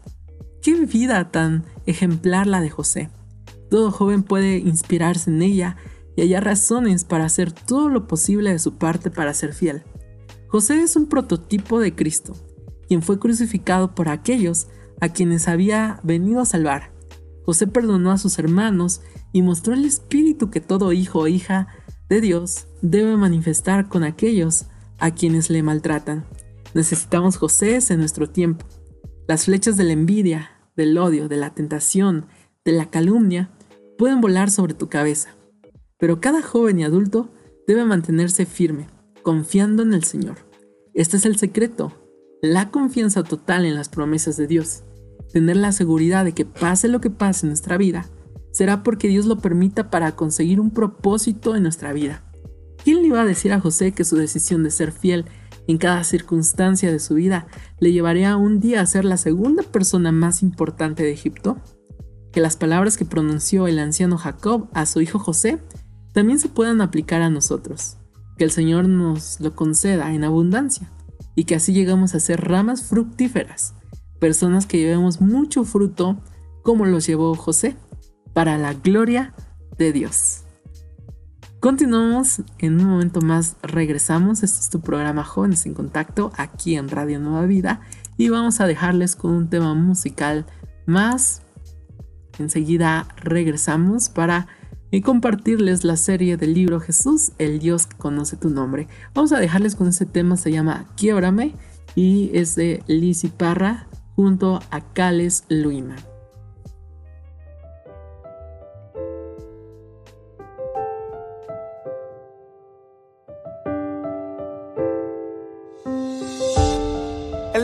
[0.61, 3.09] Qué vida tan ejemplar la de José.
[3.69, 5.77] Todo joven puede inspirarse en ella
[6.15, 9.83] y hallar razones para hacer todo lo posible de su parte para ser fiel.
[10.47, 12.35] José es un prototipo de Cristo,
[12.87, 14.67] quien fue crucificado por aquellos
[14.99, 16.91] a quienes había venido a salvar.
[17.45, 21.67] José perdonó a sus hermanos y mostró el espíritu que todo hijo o hija
[22.09, 24.65] de Dios debe manifestar con aquellos
[24.99, 26.25] a quienes le maltratan.
[26.73, 28.65] Necesitamos José en nuestro tiempo.
[29.27, 32.27] Las flechas de la envidia, del odio, de la tentación,
[32.63, 33.51] de la calumnia,
[33.97, 35.35] pueden volar sobre tu cabeza.
[35.97, 37.29] Pero cada joven y adulto
[37.67, 38.87] debe mantenerse firme,
[39.21, 40.37] confiando en el Señor.
[40.93, 41.93] Este es el secreto,
[42.41, 44.83] la confianza total en las promesas de Dios.
[45.31, 48.09] Tener la seguridad de que pase lo que pase en nuestra vida,
[48.51, 52.23] será porque Dios lo permita para conseguir un propósito en nuestra vida.
[52.83, 55.25] ¿Quién le iba a decir a José que su decisión de ser fiel
[55.67, 57.47] en cada circunstancia de su vida
[57.79, 61.57] le llevaría un día a ser la segunda persona más importante de Egipto?
[62.31, 65.59] Que las palabras que pronunció el anciano Jacob a su hijo José
[66.13, 67.97] también se puedan aplicar a nosotros.
[68.37, 70.91] Que el Señor nos lo conceda en abundancia
[71.35, 73.73] y que así llegamos a ser ramas fructíferas,
[74.19, 76.21] personas que llevemos mucho fruto
[76.63, 77.75] como los llevó José,
[78.33, 79.33] para la gloria
[79.77, 80.43] de Dios.
[81.61, 86.89] Continuamos, en un momento más regresamos, este es tu programa Jóvenes en Contacto aquí en
[86.89, 87.81] Radio Nueva Vida
[88.17, 90.47] y vamos a dejarles con un tema musical
[90.87, 91.43] más.
[92.39, 94.47] Enseguida regresamos para
[94.91, 98.87] eh, compartirles la serie del libro Jesús, el Dios que conoce tu nombre.
[99.13, 101.53] Vamos a dejarles con ese tema, se llama Quiebrame
[101.93, 105.95] y es de Lizzy Parra junto a Cales Luima.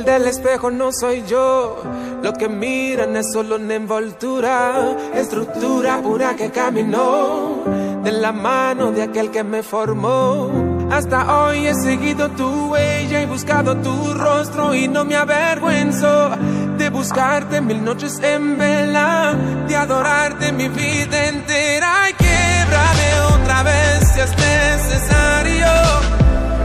[0.03, 1.81] Del espejo no soy yo.
[2.21, 7.63] Lo que miran es solo una envoltura, estructura pura que caminó
[8.03, 10.49] de la mano de aquel que me formó.
[10.91, 16.29] Hasta hoy he seguido tu huella y buscado tu rostro y no me avergüenzo
[16.77, 19.35] de buscarte mil noches en vela,
[19.67, 25.67] de adorarte mi vida entera y quiebrame otra vez si es necesario,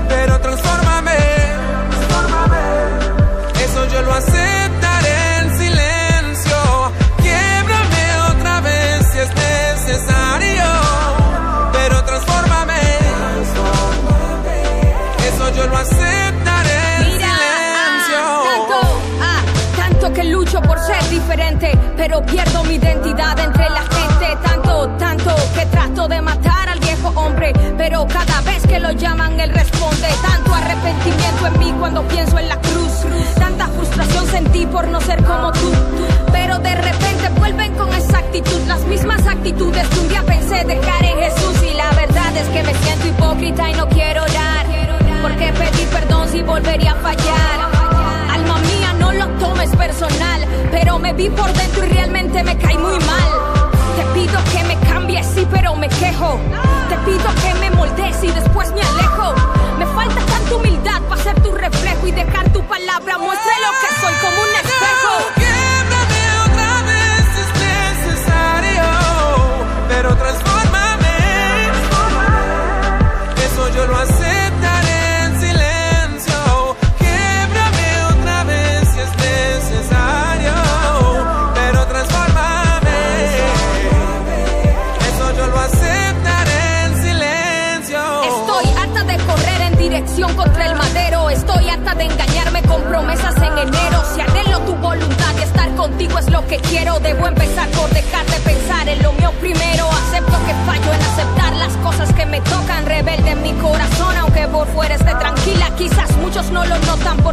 [0.09, 0.92] pero transfórmame
[4.03, 6.93] lo aceptaré en silencio.
[7.19, 10.65] Quiebrame otra vez si es necesario,
[11.73, 12.81] pero transfórmame.
[15.29, 18.19] Eso yo lo aceptaré en silencio.
[18.19, 18.81] Ah, tanto,
[19.21, 19.43] ah,
[19.77, 24.39] tanto que lucho por ser diferente, pero pierdo mi identidad entre la gente.
[24.43, 26.62] Tanto, tanto que trato de matar
[27.11, 30.09] hombre, pero cada vez que lo llaman él responde.
[30.23, 32.93] Tanto arrepentimiento en mí cuando pienso en la cruz
[33.39, 35.73] Tanta frustración sentí por no ser como tú.
[36.33, 41.05] Pero de repente vuelven con esa actitud, las mismas actitudes que un día pensé dejar
[41.05, 41.63] en Jesús.
[41.63, 44.67] Y la verdad es que me siento hipócrita y no quiero orar.
[45.23, 47.71] Porque pedir perdón si volvería a fallar.
[48.31, 50.47] Alma mía, no lo tomes personal.
[50.71, 53.52] Pero me vi por dentro y realmente me caí muy mal.
[53.97, 56.39] Te pido que me cambies, sí, pero me quejo.
[56.89, 59.35] Te pido que me moldees y después me alejo.
[59.79, 64.01] Me falta tanta humildad para ser tu reflejo y dejar tu palabra muestre lo que
[64.01, 65.42] soy como un espejo.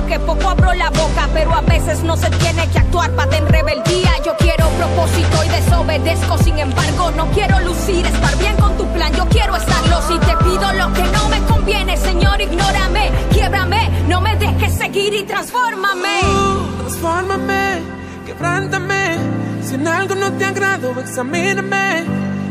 [0.10, 3.48] Porque poco abro la boca, pero a veces no se tiene que actuar para en
[3.48, 4.12] rebeldía.
[4.26, 9.14] Yo quiero propósito y desobedezco, sin embargo, no quiero lucir, estar bien con tu plan.
[9.14, 14.20] Yo quiero estarlo si te pido lo que no me conviene, Señor, ignórame, quiebrame, no
[14.22, 16.22] me dejes seguir y transfórmame.
[16.24, 17.82] Uh, transfórmame,
[18.26, 19.18] quebrántame.
[19.62, 22.06] Si en algo no te agrado, examíname.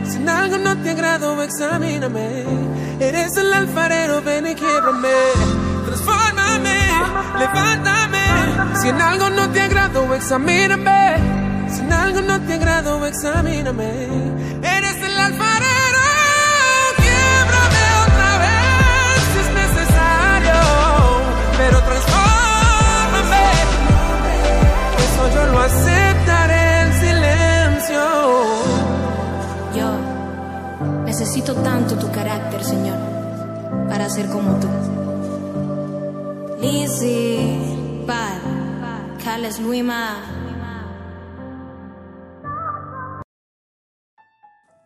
[0.08, 2.44] Si en algo no te agrado, examíname.
[3.00, 5.57] Eres el alfarero, ven y quiebrame.
[7.36, 8.26] Levántame.
[8.80, 11.16] Si en algo no te agrado, examíname.
[11.68, 13.90] Si en algo no te agrado, examíname.
[14.62, 16.04] Eres el alfarero.
[16.96, 20.58] Quiebrame otra vez si es necesario.
[21.58, 23.46] Pero transfórmame.
[25.04, 28.02] Eso yo lo aceptaré en silencio.
[29.76, 29.88] Yo
[31.04, 32.98] necesito tanto tu carácter, Señor,
[33.88, 34.97] para ser como tú.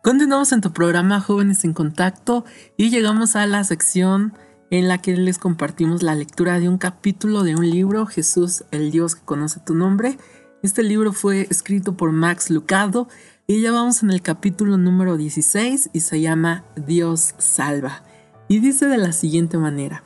[0.03, 2.45] Continuamos en tu programa Jóvenes en Contacto
[2.77, 4.33] y llegamos a la sección
[4.69, 8.91] en la que les compartimos la lectura de un capítulo de un libro, Jesús, el
[8.91, 10.19] Dios que conoce tu nombre.
[10.61, 13.07] Este libro fue escrito por Max Lucado
[13.47, 18.03] y ya vamos en el capítulo número 16 y se llama Dios salva.
[18.47, 20.03] Y dice de la siguiente manera.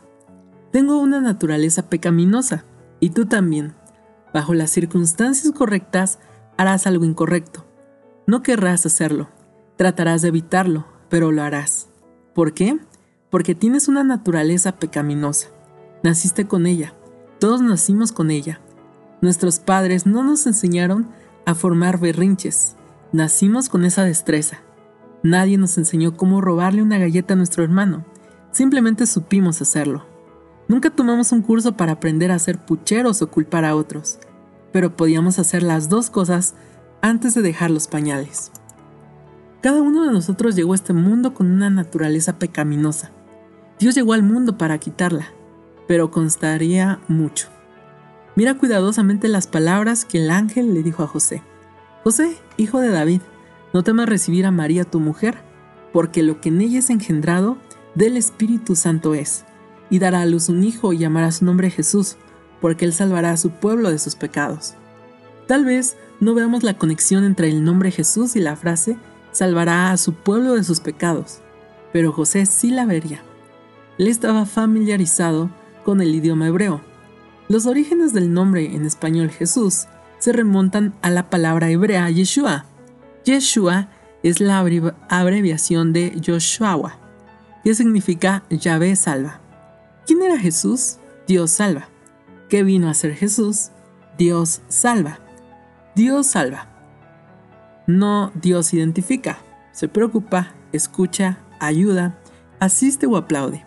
[0.77, 2.63] Tengo una naturaleza pecaminosa,
[2.99, 3.73] y tú también.
[4.31, 6.19] Bajo las circunstancias correctas,
[6.55, 7.65] harás algo incorrecto.
[8.27, 9.27] No querrás hacerlo,
[9.75, 11.87] tratarás de evitarlo, pero lo harás.
[12.35, 12.77] ¿Por qué?
[13.31, 15.47] Porque tienes una naturaleza pecaminosa.
[16.03, 16.93] Naciste con ella,
[17.39, 18.61] todos nacimos con ella.
[19.19, 21.07] Nuestros padres no nos enseñaron
[21.47, 22.75] a formar berrinches,
[23.11, 24.59] nacimos con esa destreza.
[25.23, 28.05] Nadie nos enseñó cómo robarle una galleta a nuestro hermano,
[28.51, 30.16] simplemente supimos hacerlo.
[30.67, 34.19] Nunca tomamos un curso para aprender a ser pucheros o culpar a otros,
[34.73, 36.55] pero podíamos hacer las dos cosas
[37.01, 38.51] antes de dejar los pañales.
[39.61, 43.11] Cada uno de nosotros llegó a este mundo con una naturaleza pecaminosa.
[43.79, 45.27] Dios llegó al mundo para quitarla,
[45.87, 47.47] pero constaría mucho.
[48.35, 51.41] Mira cuidadosamente las palabras que el ángel le dijo a José.
[52.03, 53.21] José, hijo de David,
[53.73, 55.37] no temas recibir a María tu mujer,
[55.93, 57.57] porque lo que en ella es engendrado
[57.95, 59.46] del Espíritu Santo es
[59.89, 62.17] y dará a luz un hijo y llamará su nombre Jesús,
[62.61, 64.75] porque él salvará a su pueblo de sus pecados.
[65.47, 68.97] Tal vez no veamos la conexión entre el nombre Jesús y la frase
[69.31, 71.39] salvará a su pueblo de sus pecados,
[71.93, 73.21] pero José sí la vería.
[73.97, 75.49] Él estaba familiarizado
[75.85, 76.81] con el idioma hebreo.
[77.47, 79.87] Los orígenes del nombre en español Jesús
[80.19, 82.65] se remontan a la palabra hebrea Yeshua.
[83.25, 83.89] Yeshua
[84.23, 84.59] es la
[85.09, 86.99] abreviación de Joshua,
[87.63, 89.46] que significa Yahvé salva.
[90.07, 90.99] ¿Quién era Jesús?
[91.27, 91.89] Dios salva.
[92.47, 93.71] ¿Qué vino a ser Jesús?
[94.17, 95.19] Dios salva.
[95.95, 96.69] Dios salva.
[97.87, 99.39] No Dios identifica,
[99.73, 102.17] se preocupa, escucha, ayuda,
[102.61, 103.65] asiste o aplaude.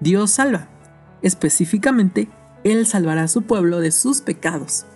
[0.00, 0.68] Dios salva.
[1.22, 2.28] Específicamente,
[2.64, 4.86] Él salvará a su pueblo de sus pecados.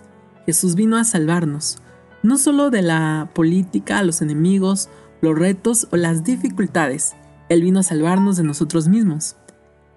[0.45, 1.81] Jesús vino a salvarnos,
[2.21, 4.89] no solo de la política, los enemigos,
[5.21, 7.15] los retos o las dificultades.
[7.47, 9.37] Él vino a salvarnos de nosotros mismos.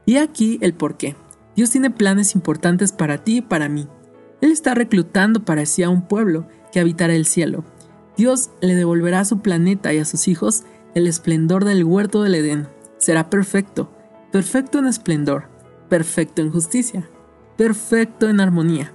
[0.06, 1.16] Y aquí el por qué.
[1.56, 3.88] Dios tiene planes importantes para ti y para mí.
[4.40, 7.64] Él está reclutando para sí a un pueblo que habitará el cielo.
[8.16, 10.64] Dios le devolverá a su planeta y a sus hijos
[10.94, 12.68] el esplendor del huerto del Edén.
[12.98, 13.90] Será perfecto,
[14.30, 15.48] perfecto en esplendor,
[15.88, 17.08] perfecto en justicia,
[17.56, 18.92] perfecto en armonía.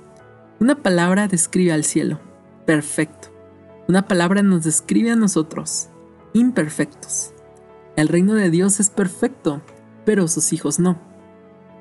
[0.60, 2.20] Una palabra describe al cielo,
[2.66, 3.30] perfecto.
[3.88, 5.90] Una palabra nos describe a nosotros,
[6.34, 7.34] imperfectos.
[7.96, 9.62] El reino de Dios es perfecto,
[10.06, 10.98] pero sus hijos no.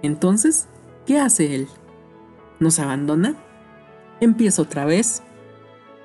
[0.02, 0.68] Entonces,
[1.06, 1.68] ¿qué hace él?
[2.60, 3.34] ¿Nos abandona?
[4.20, 5.22] ¿Empieza otra vez?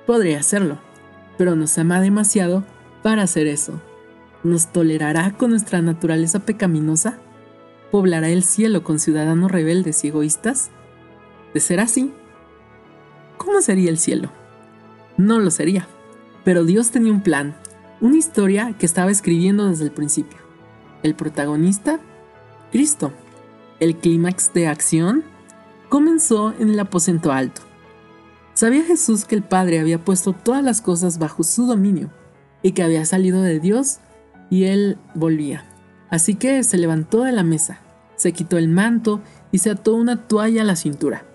[0.06, 0.78] Podría hacerlo,
[1.38, 2.64] pero nos ama demasiado
[3.02, 3.80] para hacer eso.
[4.42, 7.18] ¿Nos tolerará con nuestra naturaleza pecaminosa?
[7.90, 10.70] ¿Poblará el cielo con ciudadanos rebeldes y egoístas?
[11.54, 12.12] De ser así,
[13.38, 14.30] ¿cómo sería el cielo?
[15.16, 15.86] No lo sería,
[16.44, 17.56] pero Dios tenía un plan,
[18.00, 20.43] una historia que estaba escribiendo desde el principio.
[21.04, 22.00] El protagonista,
[22.72, 23.12] Cristo.
[23.78, 25.22] El clímax de acción
[25.90, 27.60] comenzó en el aposento alto.
[28.54, 32.08] Sabía Jesús que el Padre había puesto todas las cosas bajo su dominio
[32.62, 33.98] y que había salido de Dios
[34.48, 35.66] y él volvía.
[36.08, 37.80] Así que se levantó de la mesa,
[38.16, 39.20] se quitó el manto
[39.52, 41.26] y se ató una toalla a la cintura.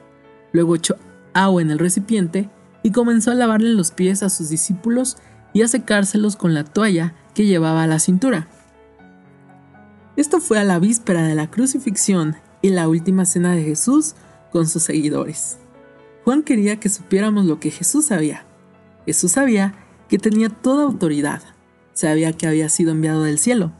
[0.51, 0.95] Luego echó
[1.35, 2.49] agua en el recipiente
[2.81, 5.17] y comenzó a lavarle los pies a sus discípulos
[5.53, 8.47] y a secárselos con la toalla que llevaba a la cintura.
[10.19, 14.15] Esto fue a la víspera de la crucifixión y la última cena de Jesús
[14.51, 15.59] con sus seguidores.
[16.25, 18.45] Juan quería que supiéramos lo que Jesús sabía.
[19.05, 19.75] Jesús sabía
[20.09, 21.41] que tenía toda autoridad,
[21.93, 23.71] sabía que había sido enviado del cielo,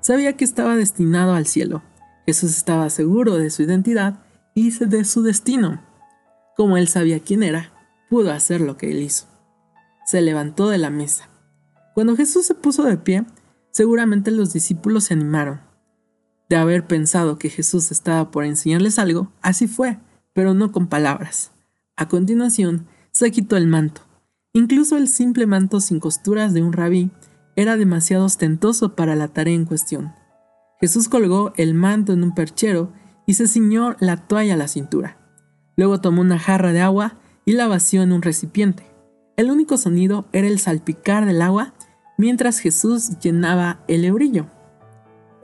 [0.00, 1.82] sabía que estaba destinado al cielo.
[2.26, 4.22] Jesús estaba seguro de su identidad
[4.52, 5.82] y de su destino.
[6.58, 7.72] Como él sabía quién era,
[8.10, 9.28] pudo hacer lo que él hizo.
[10.04, 11.30] Se levantó de la mesa.
[11.94, 13.24] Cuando Jesús se puso de pie,
[13.70, 15.65] seguramente los discípulos se animaron
[16.48, 19.98] de haber pensado que Jesús estaba por enseñarles algo, así fue,
[20.32, 21.52] pero no con palabras.
[21.96, 24.02] A continuación, se quitó el manto,
[24.56, 27.10] Incluso el simple manto sin costuras de un rabí
[27.56, 30.14] era demasiado ostentoso para la tarea en cuestión.
[30.80, 32.90] Jesús colgó el manto en un perchero
[33.26, 35.18] y se ciñó la toalla a la cintura.
[35.76, 38.86] Luego tomó una jarra de agua y la vació en un recipiente.
[39.36, 41.74] El único sonido era el salpicar del agua
[42.16, 44.46] mientras Jesús llenaba el hebrillo.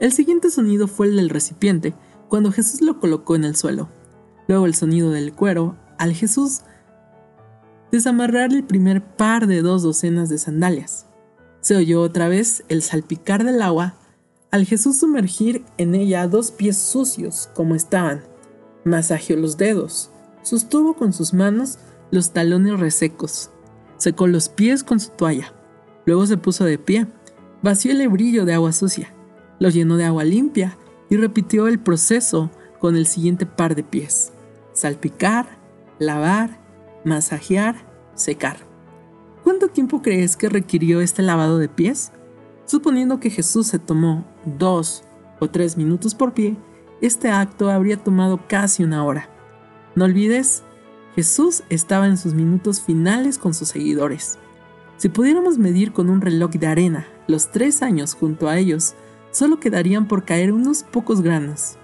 [0.03, 1.93] El siguiente sonido fue el del recipiente,
[2.27, 3.87] cuando Jesús lo colocó en el suelo.
[4.49, 6.59] Luego el sonido del cuero al Jesús
[7.89, 11.05] desamarrar el primer par de dos docenas de sandalias.
[11.61, 13.95] Se oyó otra vez el salpicar del agua
[14.51, 18.23] al Jesús sumergir en ella dos pies sucios como estaban.
[18.83, 21.77] Masajeó los dedos, sostuvo con sus manos
[22.11, 23.51] los talones resecos,
[23.95, 25.53] secó los pies con su toalla,
[26.05, 27.07] luego se puso de pie,
[27.61, 29.12] vació el hebrillo de agua sucia,
[29.63, 30.77] lo llenó de agua limpia
[31.09, 34.33] y repitió el proceso con el siguiente par de pies.
[34.73, 35.57] Salpicar,
[35.99, 36.59] lavar,
[37.05, 38.57] masajear, secar.
[39.41, 42.11] ¿Cuánto tiempo crees que requirió este lavado de pies?
[42.65, 45.05] Suponiendo que Jesús se tomó dos
[45.39, 46.57] o tres minutos por pie,
[46.99, 49.29] este acto habría tomado casi una hora.
[49.95, 50.63] No olvides,
[51.15, 54.39] Jesús estaba en sus minutos finales con sus seguidores.
[54.97, 58.95] Si pudiéramos medir con un reloj de arena los tres años junto a ellos,
[59.33, 61.75] solo quedarían por caer unos pocos granos.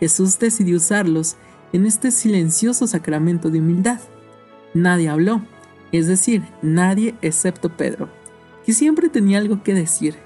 [0.00, 1.36] Jesús decidió usarlos
[1.72, 4.00] en este silencioso sacramento de humildad.
[4.74, 5.40] Nadie habló,
[5.92, 8.10] es decir, nadie excepto Pedro,
[8.66, 10.16] que siempre tenía algo que decir.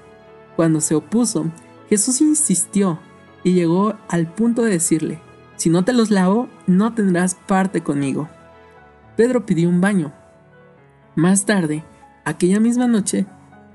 [0.55, 1.45] Cuando se opuso,
[1.89, 2.99] Jesús insistió
[3.43, 5.21] y llegó al punto de decirle,
[5.55, 8.29] si no te los lavo, no tendrás parte conmigo.
[9.15, 10.11] Pedro pidió un baño.
[11.15, 11.83] Más tarde,
[12.25, 13.27] aquella misma noche,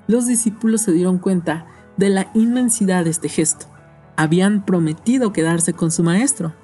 [0.09, 1.67] los discípulos se dieron cuenta
[1.99, 3.67] de la inmensidad de este gesto.
[4.17, 6.55] Habían prometido quedarse con su maestro,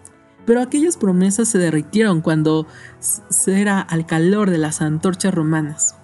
[0.47, 2.67] pero aquellas promesas se derritieron cuando
[3.47, 5.97] era al calor de las antorchas romanas.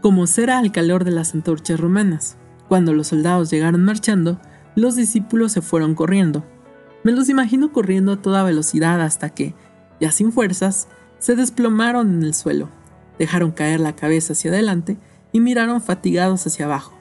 [0.00, 2.36] Como será al calor de las antorchas romanas.
[2.68, 4.40] Cuando los soldados llegaron marchando,
[4.74, 6.44] los discípulos se fueron corriendo.
[7.02, 9.54] Me los imagino corriendo a toda velocidad hasta que,
[10.00, 12.68] ya sin fuerzas, se desplomaron en el suelo,
[13.18, 14.98] dejaron caer la cabeza hacia adelante
[15.36, 16.94] y miraron fatigados hacia abajo.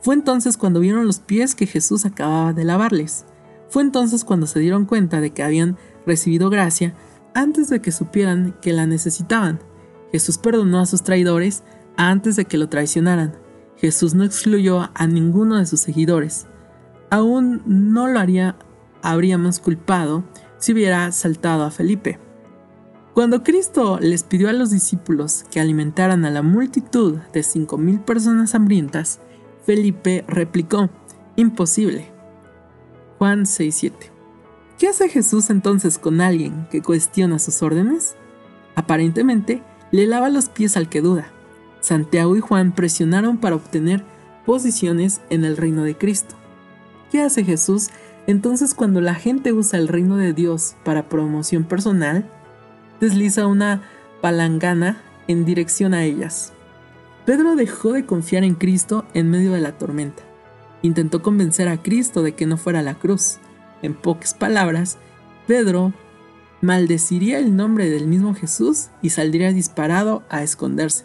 [0.00, 3.24] Fue entonces cuando vieron los pies que Jesús acababa de lavarles.
[3.68, 5.76] Fue entonces cuando se dieron cuenta de que habían
[6.06, 6.94] recibido gracia
[7.34, 9.58] antes de que supieran que la necesitaban.
[10.12, 11.64] Jesús perdonó a sus traidores
[11.96, 13.36] antes de que lo traicionaran.
[13.76, 16.46] Jesús no excluyó a ninguno de sus seguidores.
[17.10, 18.54] Aún no lo haría,
[19.02, 20.22] habríamos culpado
[20.58, 22.20] si hubiera saltado a Felipe.
[23.14, 27.98] Cuando Cristo les pidió a los discípulos que alimentaran a la multitud de cinco mil
[28.00, 29.18] personas hambrientas,
[29.66, 30.90] Felipe replicó,
[31.36, 32.06] imposible.
[33.18, 33.92] Juan 6:7.
[34.78, 38.14] ¿Qué hace Jesús entonces con alguien que cuestiona sus órdenes?
[38.76, 41.26] Aparentemente, le lava los pies al que duda.
[41.80, 44.04] Santiago y Juan presionaron para obtener
[44.46, 46.36] posiciones en el reino de Cristo.
[47.10, 47.88] ¿Qué hace Jesús
[48.26, 52.30] entonces cuando la gente usa el reino de Dios para promoción personal?
[53.00, 53.82] Desliza una
[54.20, 56.52] palangana en dirección a ellas.
[57.24, 60.22] Pedro dejó de confiar en Cristo en medio de la tormenta.
[60.82, 63.38] Intentó convencer a Cristo de que no fuera la cruz.
[63.82, 64.98] En pocas palabras,
[65.46, 65.92] Pedro
[66.60, 71.04] maldeciría el nombre del mismo Jesús y saldría disparado a esconderse.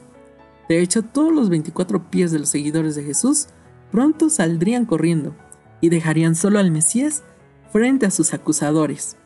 [0.68, 3.48] De hecho, todos los 24 pies de los seguidores de Jesús
[3.92, 5.36] pronto saldrían corriendo
[5.80, 7.24] y dejarían solo al Mesías
[7.72, 9.18] frente a sus acusadores.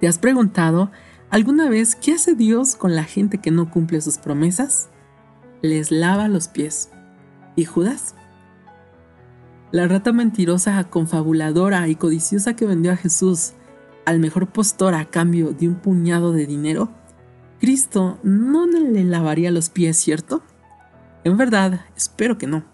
[0.00, 0.90] ¿Te has preguntado
[1.30, 4.88] alguna vez qué hace Dios con la gente que no cumple sus promesas?
[5.62, 6.90] Les lava los pies.
[7.56, 8.14] ¿Y Judas?
[9.70, 13.52] La rata mentirosa, confabuladora y codiciosa que vendió a Jesús
[14.06, 16.88] al mejor postor a cambio de un puñado de dinero,
[17.60, 20.42] Cristo no le lavaría los pies, ¿cierto?
[21.24, 22.64] En verdad, espero que no.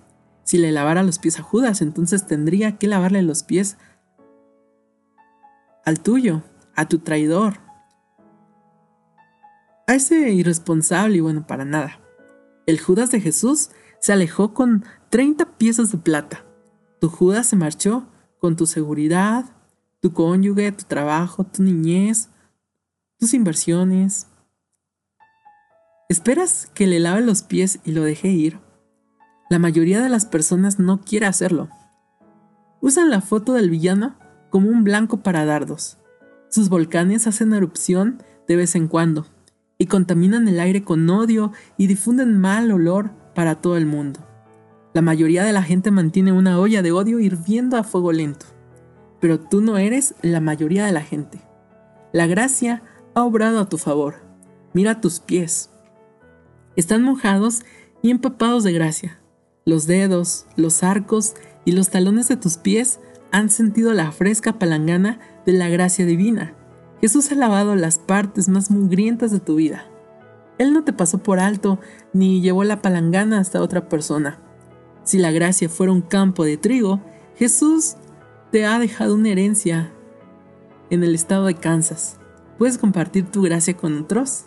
[0.44, 3.78] Si le lavara los pies a Judas, entonces tendría que lavarle los pies
[5.84, 6.42] al tuyo,
[6.76, 7.63] a tu traidor,
[9.86, 12.00] a ese irresponsable y bueno para nada.
[12.66, 13.70] El Judas de Jesús
[14.00, 16.44] se alejó con 30 piezas de plata
[17.04, 18.06] tu Judas se marchó
[18.38, 19.44] con tu seguridad,
[20.00, 22.30] tu cónyuge, tu trabajo, tu niñez,
[23.18, 24.26] tus inversiones.
[26.08, 28.58] ¿Esperas que le lave los pies y lo deje ir?
[29.50, 31.68] La mayoría de las personas no quiere hacerlo.
[32.80, 34.16] Usan la foto del villano
[34.48, 35.98] como un blanco para dardos.
[36.48, 39.26] Sus volcanes hacen erupción de vez en cuando
[39.78, 44.20] y contaminan el aire con odio y difunden mal olor para todo el mundo.
[44.92, 48.46] La mayoría de la gente mantiene una olla de odio hirviendo a fuego lento.
[49.20, 51.40] Pero tú no eres la mayoría de la gente.
[52.12, 52.82] La gracia
[53.14, 54.16] ha obrado a tu favor.
[54.72, 55.70] Mira tus pies.
[56.76, 57.62] Están mojados
[58.02, 59.18] y empapados de gracia.
[59.64, 63.00] Los dedos, los arcos y los talones de tus pies
[63.32, 66.54] han sentido la fresca palangana de la gracia divina.
[67.04, 69.84] Jesús ha lavado las partes más mugrientas de tu vida.
[70.56, 71.78] Él no te pasó por alto
[72.14, 74.38] ni llevó la palangana hasta otra persona.
[75.02, 77.02] Si la gracia fuera un campo de trigo,
[77.36, 77.96] Jesús
[78.52, 79.92] te ha dejado una herencia
[80.88, 82.18] en el estado de Kansas.
[82.56, 84.44] ¿Puedes compartir tu gracia con otros?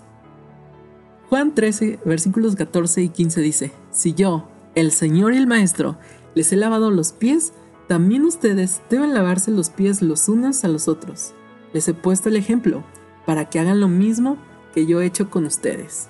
[1.30, 5.99] Juan 13, versículos 14 y 15 dice, Si yo, el Señor y el Maestro,
[6.34, 7.53] les he lavado los pies,
[7.88, 11.36] también ustedes deben lavarse los pies los unos a los otros.
[11.78, 12.84] Les he puesto el ejemplo,
[13.28, 14.39] para que hagan lo mismo
[14.73, 16.09] que yo he hecho con ustedes.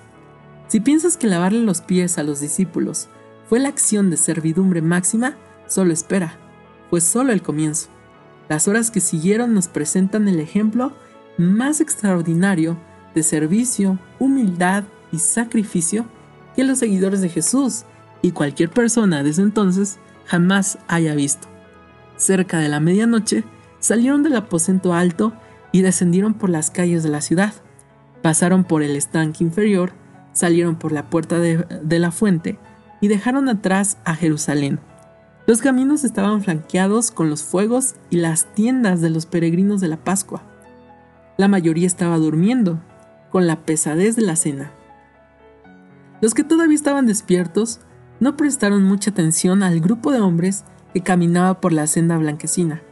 [0.66, 3.08] Si piensas que lavarle los pies a los discípulos
[3.50, 6.38] fue la acción de servidumbre máxima, solo espera,
[6.88, 7.88] fue solo el comienzo.
[8.48, 10.94] Las horas que siguieron nos presentan el ejemplo
[11.36, 12.78] más extraordinario
[13.14, 16.06] de servicio, humildad y sacrificio
[16.56, 17.84] que los seguidores de Jesús
[18.22, 21.46] y cualquier persona desde entonces jamás haya visto.
[22.16, 23.44] Cerca de la medianoche,
[23.80, 25.34] salieron del aposento alto
[25.72, 27.52] y descendieron por las calles de la ciudad.
[28.22, 29.92] Pasaron por el estanque inferior,
[30.32, 32.58] salieron por la puerta de, de la fuente
[33.00, 34.80] y dejaron atrás a Jerusalén.
[35.46, 39.96] Los caminos estaban flanqueados con los fuegos y las tiendas de los peregrinos de la
[39.96, 40.42] Pascua.
[41.38, 42.80] La mayoría estaba durmiendo,
[43.30, 44.72] con la pesadez de la cena.
[46.20, 47.80] Los que todavía estaban despiertos
[48.20, 52.82] no prestaron mucha atención al grupo de hombres que caminaba por la senda blanquecina.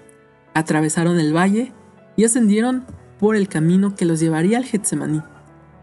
[0.54, 1.72] Atravesaron el valle
[2.16, 2.84] y ascendieron
[3.18, 5.22] por el camino que los llevaría al Getsemaní.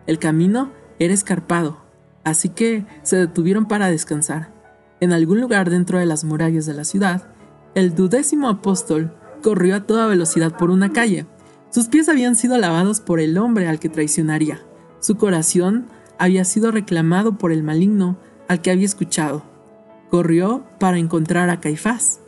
[0.07, 1.77] El camino era escarpado,
[2.23, 4.51] así que se detuvieron para descansar.
[4.99, 7.27] En algún lugar dentro de las murallas de la ciudad,
[7.75, 11.25] el dudécimo apóstol corrió a toda velocidad por una calle.
[11.69, 14.61] Sus pies habían sido lavados por el hombre al que traicionaría.
[14.99, 18.17] Su corazón había sido reclamado por el maligno
[18.47, 19.43] al que había escuchado.
[20.09, 22.19] Corrió para encontrar a Caifás.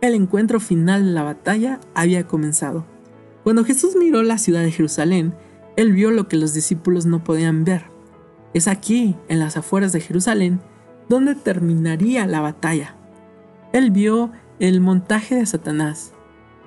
[0.00, 2.86] El encuentro final de la batalla había comenzado.
[3.46, 5.32] Cuando Jesús miró la ciudad de Jerusalén,
[5.76, 7.84] él vio lo que los discípulos no podían ver.
[8.54, 10.58] Es aquí, en las afueras de Jerusalén,
[11.08, 12.96] donde terminaría la batalla.
[13.72, 16.12] Él vio el montaje de Satanás,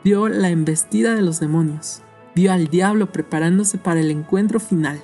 [0.05, 2.01] vio la embestida de los demonios,
[2.33, 5.03] vio al diablo preparándose para el encuentro final.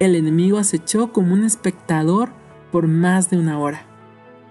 [0.00, 2.28] El enemigo acechó como un espectador
[2.70, 3.86] por más de una hora.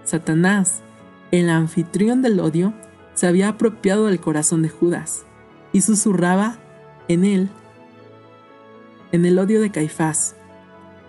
[0.04, 0.82] Satanás,
[1.30, 2.74] el anfitrión del odio,
[3.14, 5.28] se había apropiado del corazón de Judas
[5.74, 6.58] y susurraba
[7.10, 7.50] en él,
[9.12, 10.36] en el odio de Caifás.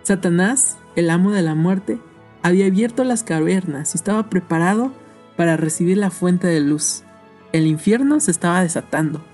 [0.03, 2.01] Satanás, el amo de la muerte,
[2.43, 4.93] había abierto las cavernas y estaba preparado
[5.37, 7.05] para recibir la fuente de luz.
[7.53, 9.25] El infierno se estaba desatando.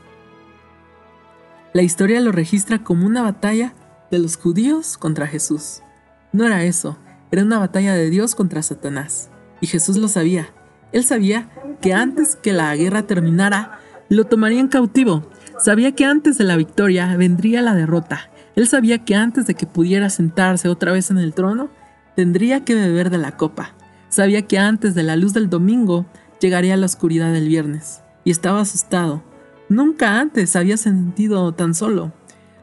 [1.72, 3.74] La historia lo registra como una batalla
[4.10, 5.82] de los judíos contra Jesús.
[6.32, 6.98] No era eso,
[7.32, 9.30] era una batalla de Dios contra Satanás.
[9.60, 10.50] Y Jesús lo sabía.
[10.92, 11.48] Él sabía
[11.80, 13.79] que antes que la guerra terminara,
[14.10, 15.22] lo tomarían cautivo.
[15.58, 18.28] Sabía que antes de la victoria vendría la derrota.
[18.56, 21.70] Él sabía que antes de que pudiera sentarse otra vez en el trono,
[22.16, 23.74] tendría que beber de la copa.
[24.08, 26.06] Sabía que antes de la luz del domingo
[26.40, 28.02] llegaría la oscuridad del viernes.
[28.24, 29.22] Y estaba asustado.
[29.68, 32.12] Nunca antes había sentido tan solo.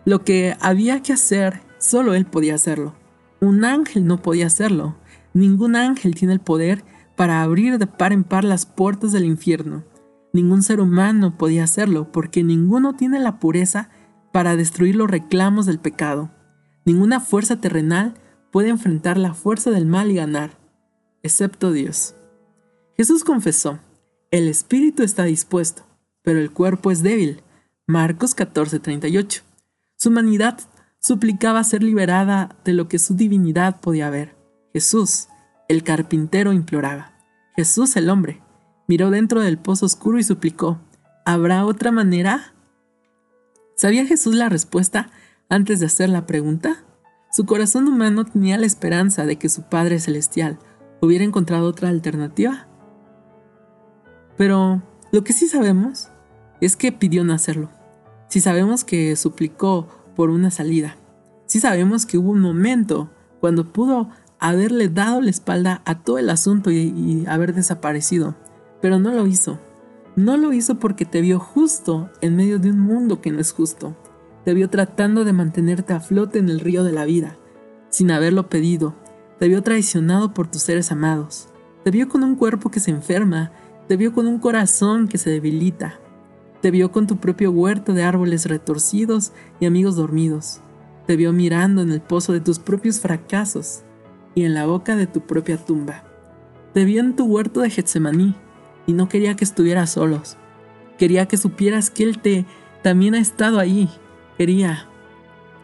[0.04, 2.94] Lo que había que hacer, solo él podía hacerlo.
[3.40, 4.98] Un ángel no podía hacerlo.
[5.34, 6.84] Ningún ángel tiene el poder
[7.16, 9.84] para abrir de par en par las puertas del infierno.
[10.34, 13.90] Ningún ser humano podía hacerlo porque ninguno tiene la pureza
[14.32, 16.30] para destruir los reclamos del pecado.
[16.86, 18.14] Ninguna fuerza terrenal
[18.52, 20.58] puede enfrentar la fuerza del mal y ganar,
[21.24, 22.16] excepto Dios.
[22.96, 23.80] Jesús confesó,
[24.32, 25.84] el espíritu está dispuesto,
[26.22, 27.44] pero el cuerpo es débil.
[27.86, 29.44] Marcos 14:38.
[29.98, 30.60] Su humanidad
[31.00, 34.36] suplicaba ser liberada de lo que su divinidad podía ver.
[34.74, 35.28] Jesús,
[35.70, 37.14] el carpintero, imploraba.
[37.56, 38.42] Jesús, el hombre,
[38.88, 40.80] miró dentro del pozo oscuro y suplicó,
[41.26, 42.54] ¿habrá otra manera?
[43.76, 45.10] ¿Sabía Jesús la respuesta
[45.50, 46.84] antes de hacer la pregunta?
[47.32, 50.58] Su corazón humano tenía la esperanza de que su Padre Celestial
[51.02, 52.68] hubiera encontrado otra alternativa.
[54.38, 54.82] Pero
[55.12, 56.10] lo que sí sabemos
[56.62, 57.70] es que pidió no hacerlo.
[58.30, 60.96] Si sabemos que suplicó por una salida,
[61.46, 63.10] si sabemos que hubo un momento
[63.40, 64.10] cuando pudo
[64.40, 68.36] haberle dado la espalda a todo el asunto y, haber desaparecido,
[68.82, 69.60] pero no lo hizo.
[70.16, 73.52] No lo hizo porque te vio justo en medio de un mundo que no es
[73.52, 73.96] justo.
[74.46, 77.38] Te vio tratando de mantenerte a flote en el río de la vida,
[77.90, 78.96] sin haberlo pedido.
[79.40, 81.50] Te vio traicionado por tus seres amados.
[81.84, 83.52] Te vio con un cuerpo que se enferma.
[83.88, 86.00] Te vio con un corazón que se debilita.
[86.62, 90.62] Te vio con tu propio huerto de árboles retorcidos y amigos dormidos.
[91.06, 93.84] Te vio mirando en el pozo de tus propios fracasos.
[94.34, 96.04] y en la boca de tu propia tumba.
[96.74, 98.36] Te vi en tu huerto de Getsemaní
[98.88, 100.38] y no quería que estuvieras solos.
[100.98, 102.46] Quería que supieras que Él te
[102.82, 103.90] también ha estado ahí.
[104.38, 104.88] Quería.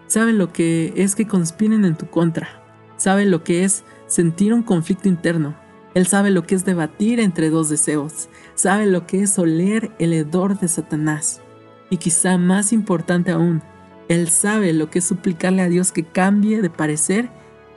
[0.07, 2.61] Sabe lo que es que conspiren en tu contra.
[2.97, 5.55] Sabe lo que es sentir un conflicto interno.
[5.95, 8.29] Él sabe lo que es debatir entre dos deseos.
[8.55, 11.41] Sabe lo que es oler el hedor de Satanás.
[11.89, 13.61] Y quizá más importante aún,
[14.09, 17.29] Él sabe lo que es suplicarle a Dios que cambie de parecer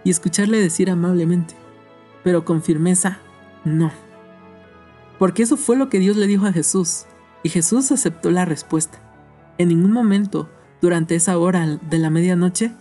[0.04, 1.54] y escucharle decir amablemente,
[2.22, 3.18] pero con firmeza,
[3.64, 4.05] no.
[5.18, 7.04] Porque eso fue lo que Dios le dijo a Jesús,
[7.42, 8.98] y Jesús aceptó la respuesta.
[9.58, 10.50] En ningún momento,
[10.80, 12.72] durante esa hora de la medianoche,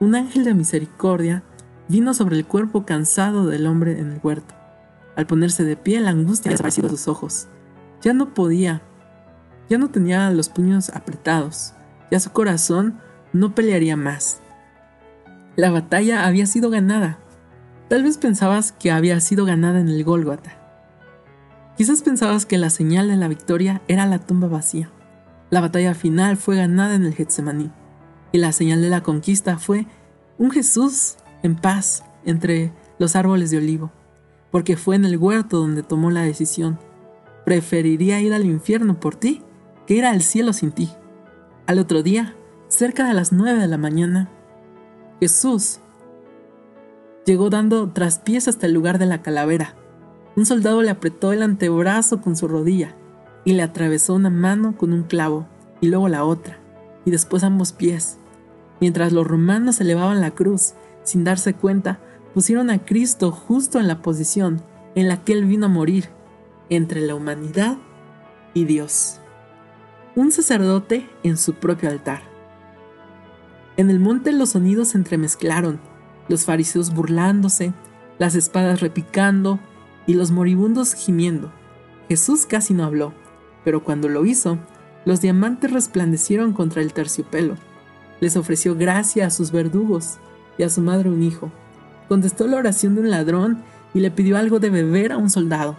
[0.00, 1.42] un ángel de misericordia
[1.88, 4.54] vino sobre el cuerpo cansado del hombre en el huerto.
[5.16, 7.48] Al ponerse de pie, la angustia desapareció de sus ojos.
[8.02, 8.82] Ya no podía,
[9.68, 11.74] ya no tenía los puños apretados,
[12.10, 13.00] ya su corazón
[13.32, 14.40] no pelearía más.
[15.56, 17.18] La batalla había sido ganada.
[17.88, 20.57] Tal vez pensabas que había sido ganada en el Gólgota.
[21.78, 24.90] Quizás pensabas que la señal de la victoria era la tumba vacía.
[25.48, 27.70] La batalla final fue ganada en el Getsemaní.
[28.32, 29.86] Y la señal de la conquista fue
[30.38, 33.92] un Jesús en paz entre los árboles de olivo,
[34.50, 36.80] porque fue en el huerto donde tomó la decisión.
[37.44, 39.44] Preferiría ir al infierno por ti
[39.86, 40.90] que ir al cielo sin ti.
[41.68, 42.34] Al otro día,
[42.66, 44.28] cerca de las nueve de la mañana,
[45.20, 45.78] Jesús
[47.24, 49.76] llegó dando traspiés hasta el lugar de la calavera.
[50.38, 52.94] Un soldado le apretó el antebrazo con su rodilla
[53.44, 55.48] y le atravesó una mano con un clavo
[55.80, 56.60] y luego la otra,
[57.04, 58.18] y después ambos pies.
[58.80, 61.98] Mientras los romanos elevaban la cruz sin darse cuenta,
[62.34, 64.62] pusieron a Cristo justo en la posición
[64.94, 66.08] en la que Él vino a morir,
[66.68, 67.76] entre la humanidad
[68.54, 69.18] y Dios.
[70.14, 72.22] Un sacerdote en su propio altar.
[73.76, 75.80] En el monte los sonidos se entremezclaron,
[76.28, 77.72] los fariseos burlándose,
[78.20, 79.58] las espadas repicando
[80.08, 81.52] y los moribundos gimiendo.
[82.08, 83.12] Jesús casi no habló,
[83.62, 84.58] pero cuando lo hizo,
[85.04, 87.56] los diamantes resplandecieron contra el terciopelo.
[88.18, 90.16] Les ofreció gracia a sus verdugos
[90.56, 91.52] y a su madre un hijo.
[92.08, 95.76] Contestó la oración de un ladrón y le pidió algo de beber a un soldado.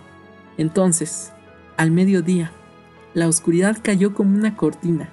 [0.57, 1.32] Entonces,
[1.75, 2.51] al mediodía,
[3.15, 5.09] la oscuridad cayó como una cortina.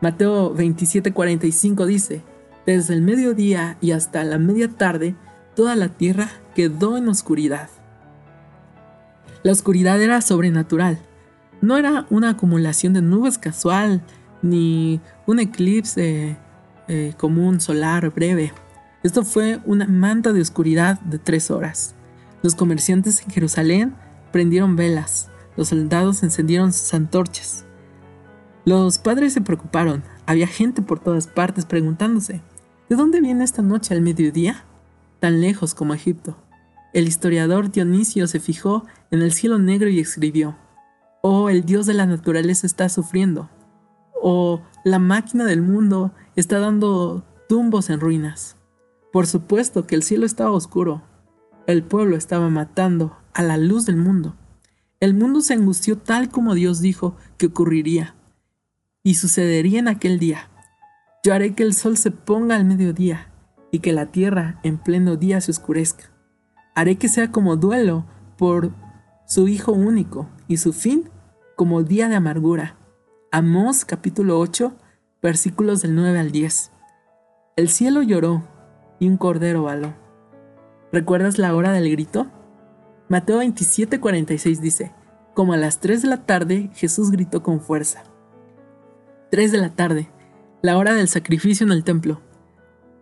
[0.00, 2.22] Mateo 27:45 dice,
[2.66, 5.14] desde el mediodía y hasta la media tarde,
[5.54, 7.68] toda la tierra quedó en oscuridad.
[9.44, 10.98] La oscuridad era sobrenatural.
[11.60, 14.02] No era una acumulación de nubes casual,
[14.40, 16.38] ni un eclipse
[16.88, 18.54] eh, común solar breve.
[19.02, 21.94] Esto fue una manta de oscuridad de tres horas.
[22.42, 23.94] Los comerciantes en Jerusalén
[24.32, 25.28] prendieron velas,
[25.58, 27.66] los soldados encendieron sus antorchas.
[28.64, 32.40] Los padres se preocuparon, había gente por todas partes preguntándose,
[32.88, 34.64] ¿de dónde viene esta noche al mediodía?
[35.20, 36.34] Tan lejos como Egipto.
[36.94, 40.56] El historiador Dionisio se fijó en el cielo negro y escribió,
[41.22, 43.50] Oh, el Dios de la naturaleza está sufriendo.
[44.22, 48.56] Oh, la máquina del mundo está dando tumbos en ruinas.
[49.12, 51.02] Por supuesto que el cielo estaba oscuro.
[51.66, 54.36] El pueblo estaba matando a la luz del mundo.
[55.00, 58.14] El mundo se angustió tal como Dios dijo que ocurriría.
[59.02, 60.48] Y sucedería en aquel día.
[61.24, 63.32] Yo haré que el sol se ponga al mediodía
[63.72, 66.13] y que la tierra en pleno día se oscurezca.
[66.76, 68.04] Haré que sea como duelo
[68.36, 68.72] por
[69.26, 71.08] su Hijo único y su fin
[71.54, 72.76] como día de amargura.
[73.30, 74.74] Amós capítulo 8
[75.22, 76.72] versículos del 9 al 10.
[77.54, 78.42] El cielo lloró
[78.98, 79.94] y un cordero baló.
[80.90, 82.26] ¿Recuerdas la hora del grito?
[83.08, 84.92] Mateo 27:46 dice,
[85.32, 88.02] como a las 3 de la tarde Jesús gritó con fuerza.
[89.30, 90.08] 3 de la tarde,
[90.60, 92.20] la hora del sacrificio en el templo.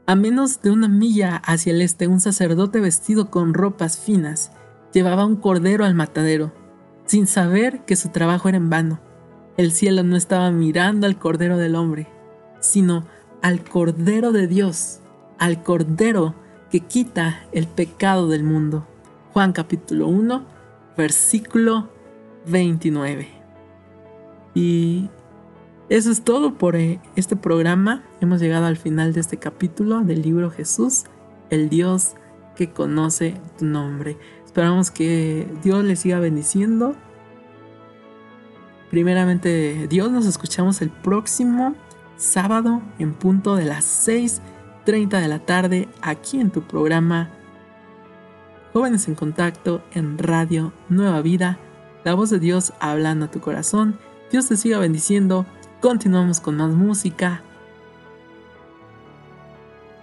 [0.06, 4.52] A menos de una milla hacia el este, un sacerdote vestido con ropas finas
[4.92, 6.52] llevaba un cordero al matadero,
[7.06, 9.00] sin saber que su trabajo era en vano.
[9.56, 12.08] El cielo no estaba mirando al cordero del hombre,
[12.60, 13.04] sino
[13.42, 15.02] al cordero de Dios
[15.42, 16.36] al Cordero
[16.70, 18.86] que quita el pecado del mundo.
[19.32, 20.44] Juan capítulo 1,
[20.96, 21.88] versículo
[22.46, 23.26] 29.
[24.54, 25.10] Y
[25.88, 28.04] eso es todo por eh, este programa.
[28.22, 31.06] Hemos llegado al final de este capítulo del libro Jesús,
[31.50, 32.12] el Dios
[32.54, 34.16] que conoce tu nombre.
[34.46, 36.94] Esperamos que Dios les siga bendiciendo.
[38.92, 41.74] Primeramente, Dios, nos escuchamos el próximo
[42.16, 44.40] sábado en punto de las 6
[44.84, 47.28] 30 de la tarde aquí en tu programa
[48.72, 51.58] Jóvenes en Contacto en Radio Nueva Vida,
[52.04, 53.98] la voz de Dios hablando a tu corazón.
[54.30, 55.44] Dios te siga bendiciendo.
[55.80, 57.42] Continuamos con más música.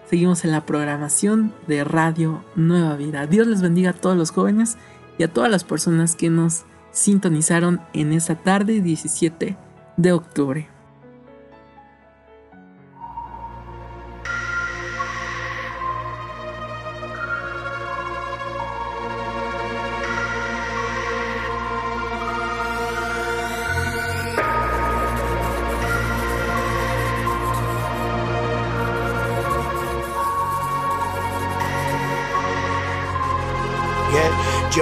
[0.09, 3.27] Seguimos en la programación de Radio Nueva Vida.
[3.27, 4.75] Dios les bendiga a todos los jóvenes
[5.19, 9.55] y a todas las personas que nos sintonizaron en esa tarde 17
[9.97, 10.78] de octubre.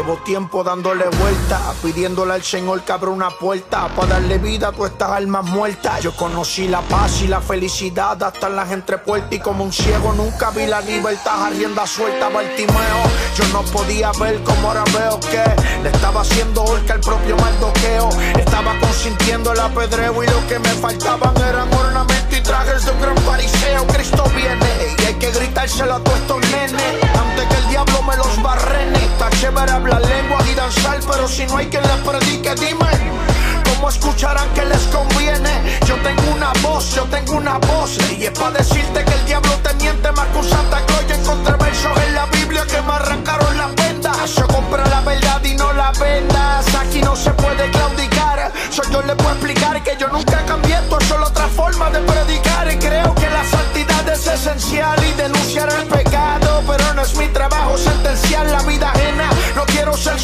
[0.08, 4.72] Llevo tiempo dándole vuelta, pidiéndole al Señor que abra una puerta para darle vida a
[4.72, 6.02] todas estas almas muertas.
[6.02, 10.14] Yo conocí la paz y la felicidad hasta en las entrepuertas y como un ciego
[10.14, 13.04] nunca vi la libertad a rienda suelta Bartimeo.
[13.36, 15.44] Yo no podía ver como ahora veo que
[15.84, 18.08] le estaba haciendo orca el propio maldoqueo.
[18.40, 23.02] Estaba consintiendo el apedreo y lo que me faltaban eran ornamentos y trajes de un
[23.02, 23.86] gran fariseo.
[23.88, 28.16] Cristo viene y hay que gritárselo a todos estos nenes antes que el diablo me
[28.16, 28.98] los barrene.
[28.98, 32.88] Está chévere hablar lengua y danzar, pero si no hay quien les predique, dime.
[33.66, 35.80] ¿Cómo escucharán que les conviene?
[35.86, 39.52] Yo tengo una voz, yo tengo una voz Y es para decirte que el diablo
[39.62, 42.94] te miente más que un Santa Claus Yo encontré versos en la Biblia que me
[42.94, 47.70] arrancaron las vendas Yo compré la verdad y no la vendas Aquí no se puede
[47.70, 51.92] claudicar Soy yo le puedo explicar que yo nunca cambié Esto es solo otra forma
[51.92, 57.04] de predicar Y creo que la santidad es esencial Y denunciar el pecado Pero no
[57.04, 57.47] es mi trabajo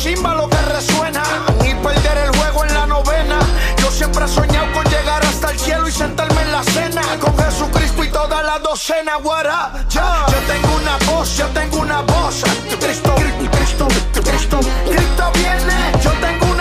[0.03, 1.23] símbolo que resuena.
[1.61, 3.39] Ni perder el juego en la novena.
[3.77, 7.01] Yo siempre he soñado con llegar hasta el cielo y sentarme en la cena.
[7.21, 10.25] Con Jesucristo y toda la docena, guara ya.
[10.27, 12.43] Yo tengo una voz, yo tengo una voz.
[12.81, 13.87] Cristo, Cristo,
[14.23, 14.59] Cristo,
[14.91, 15.77] Cristo viene.
[16.03, 16.52] Yo tengo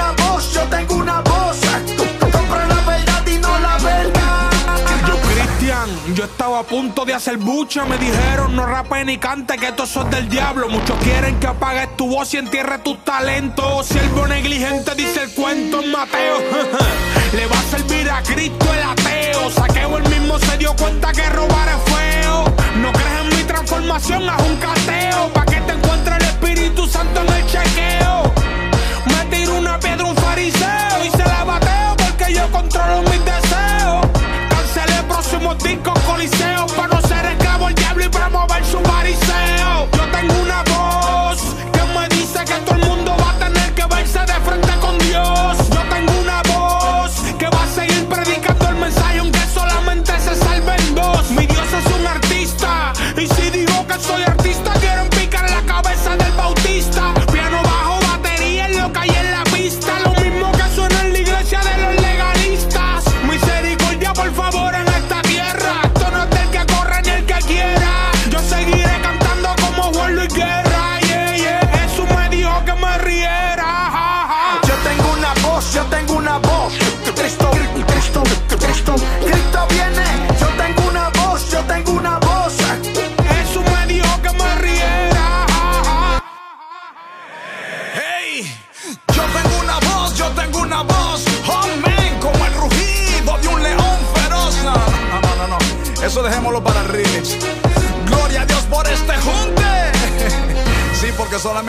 [6.32, 7.84] estaba a punto de hacer bucha.
[7.84, 10.68] Me dijeron no rape ni cante, que estos son del diablo.
[10.68, 13.86] Muchos quieren que apagues tu voz y entierre tus talentos.
[13.86, 16.38] Siervo negligente, dice el cuento en Mateo.
[17.36, 19.50] Le va a servir a Cristo el ateo.
[19.50, 22.44] Saqueo el mismo se dio cuenta que robar es feo.
[22.80, 25.32] No crees en mi transformación, haz un cateo.
[25.32, 28.41] Pa' que te encuentre el Espíritu Santo en el chequeo.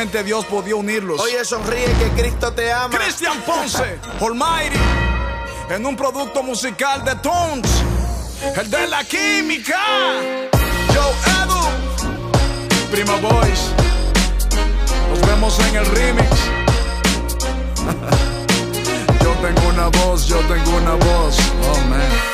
[0.04, 1.22] Solamente Dios podía unirlos.
[1.22, 2.98] Oye, sonríe que Cristo te ama.
[2.98, 4.78] Cristian Ponce, Almighty,
[5.70, 7.72] en un producto musical de Tones,
[8.58, 9.80] el de la química.
[10.94, 11.62] Joe Edu,
[12.92, 13.70] Prima Boys.
[15.10, 16.30] Nos vemos en el remix.
[19.24, 21.38] yo tengo una voz, yo tengo una voz.
[21.62, 22.33] Oh man.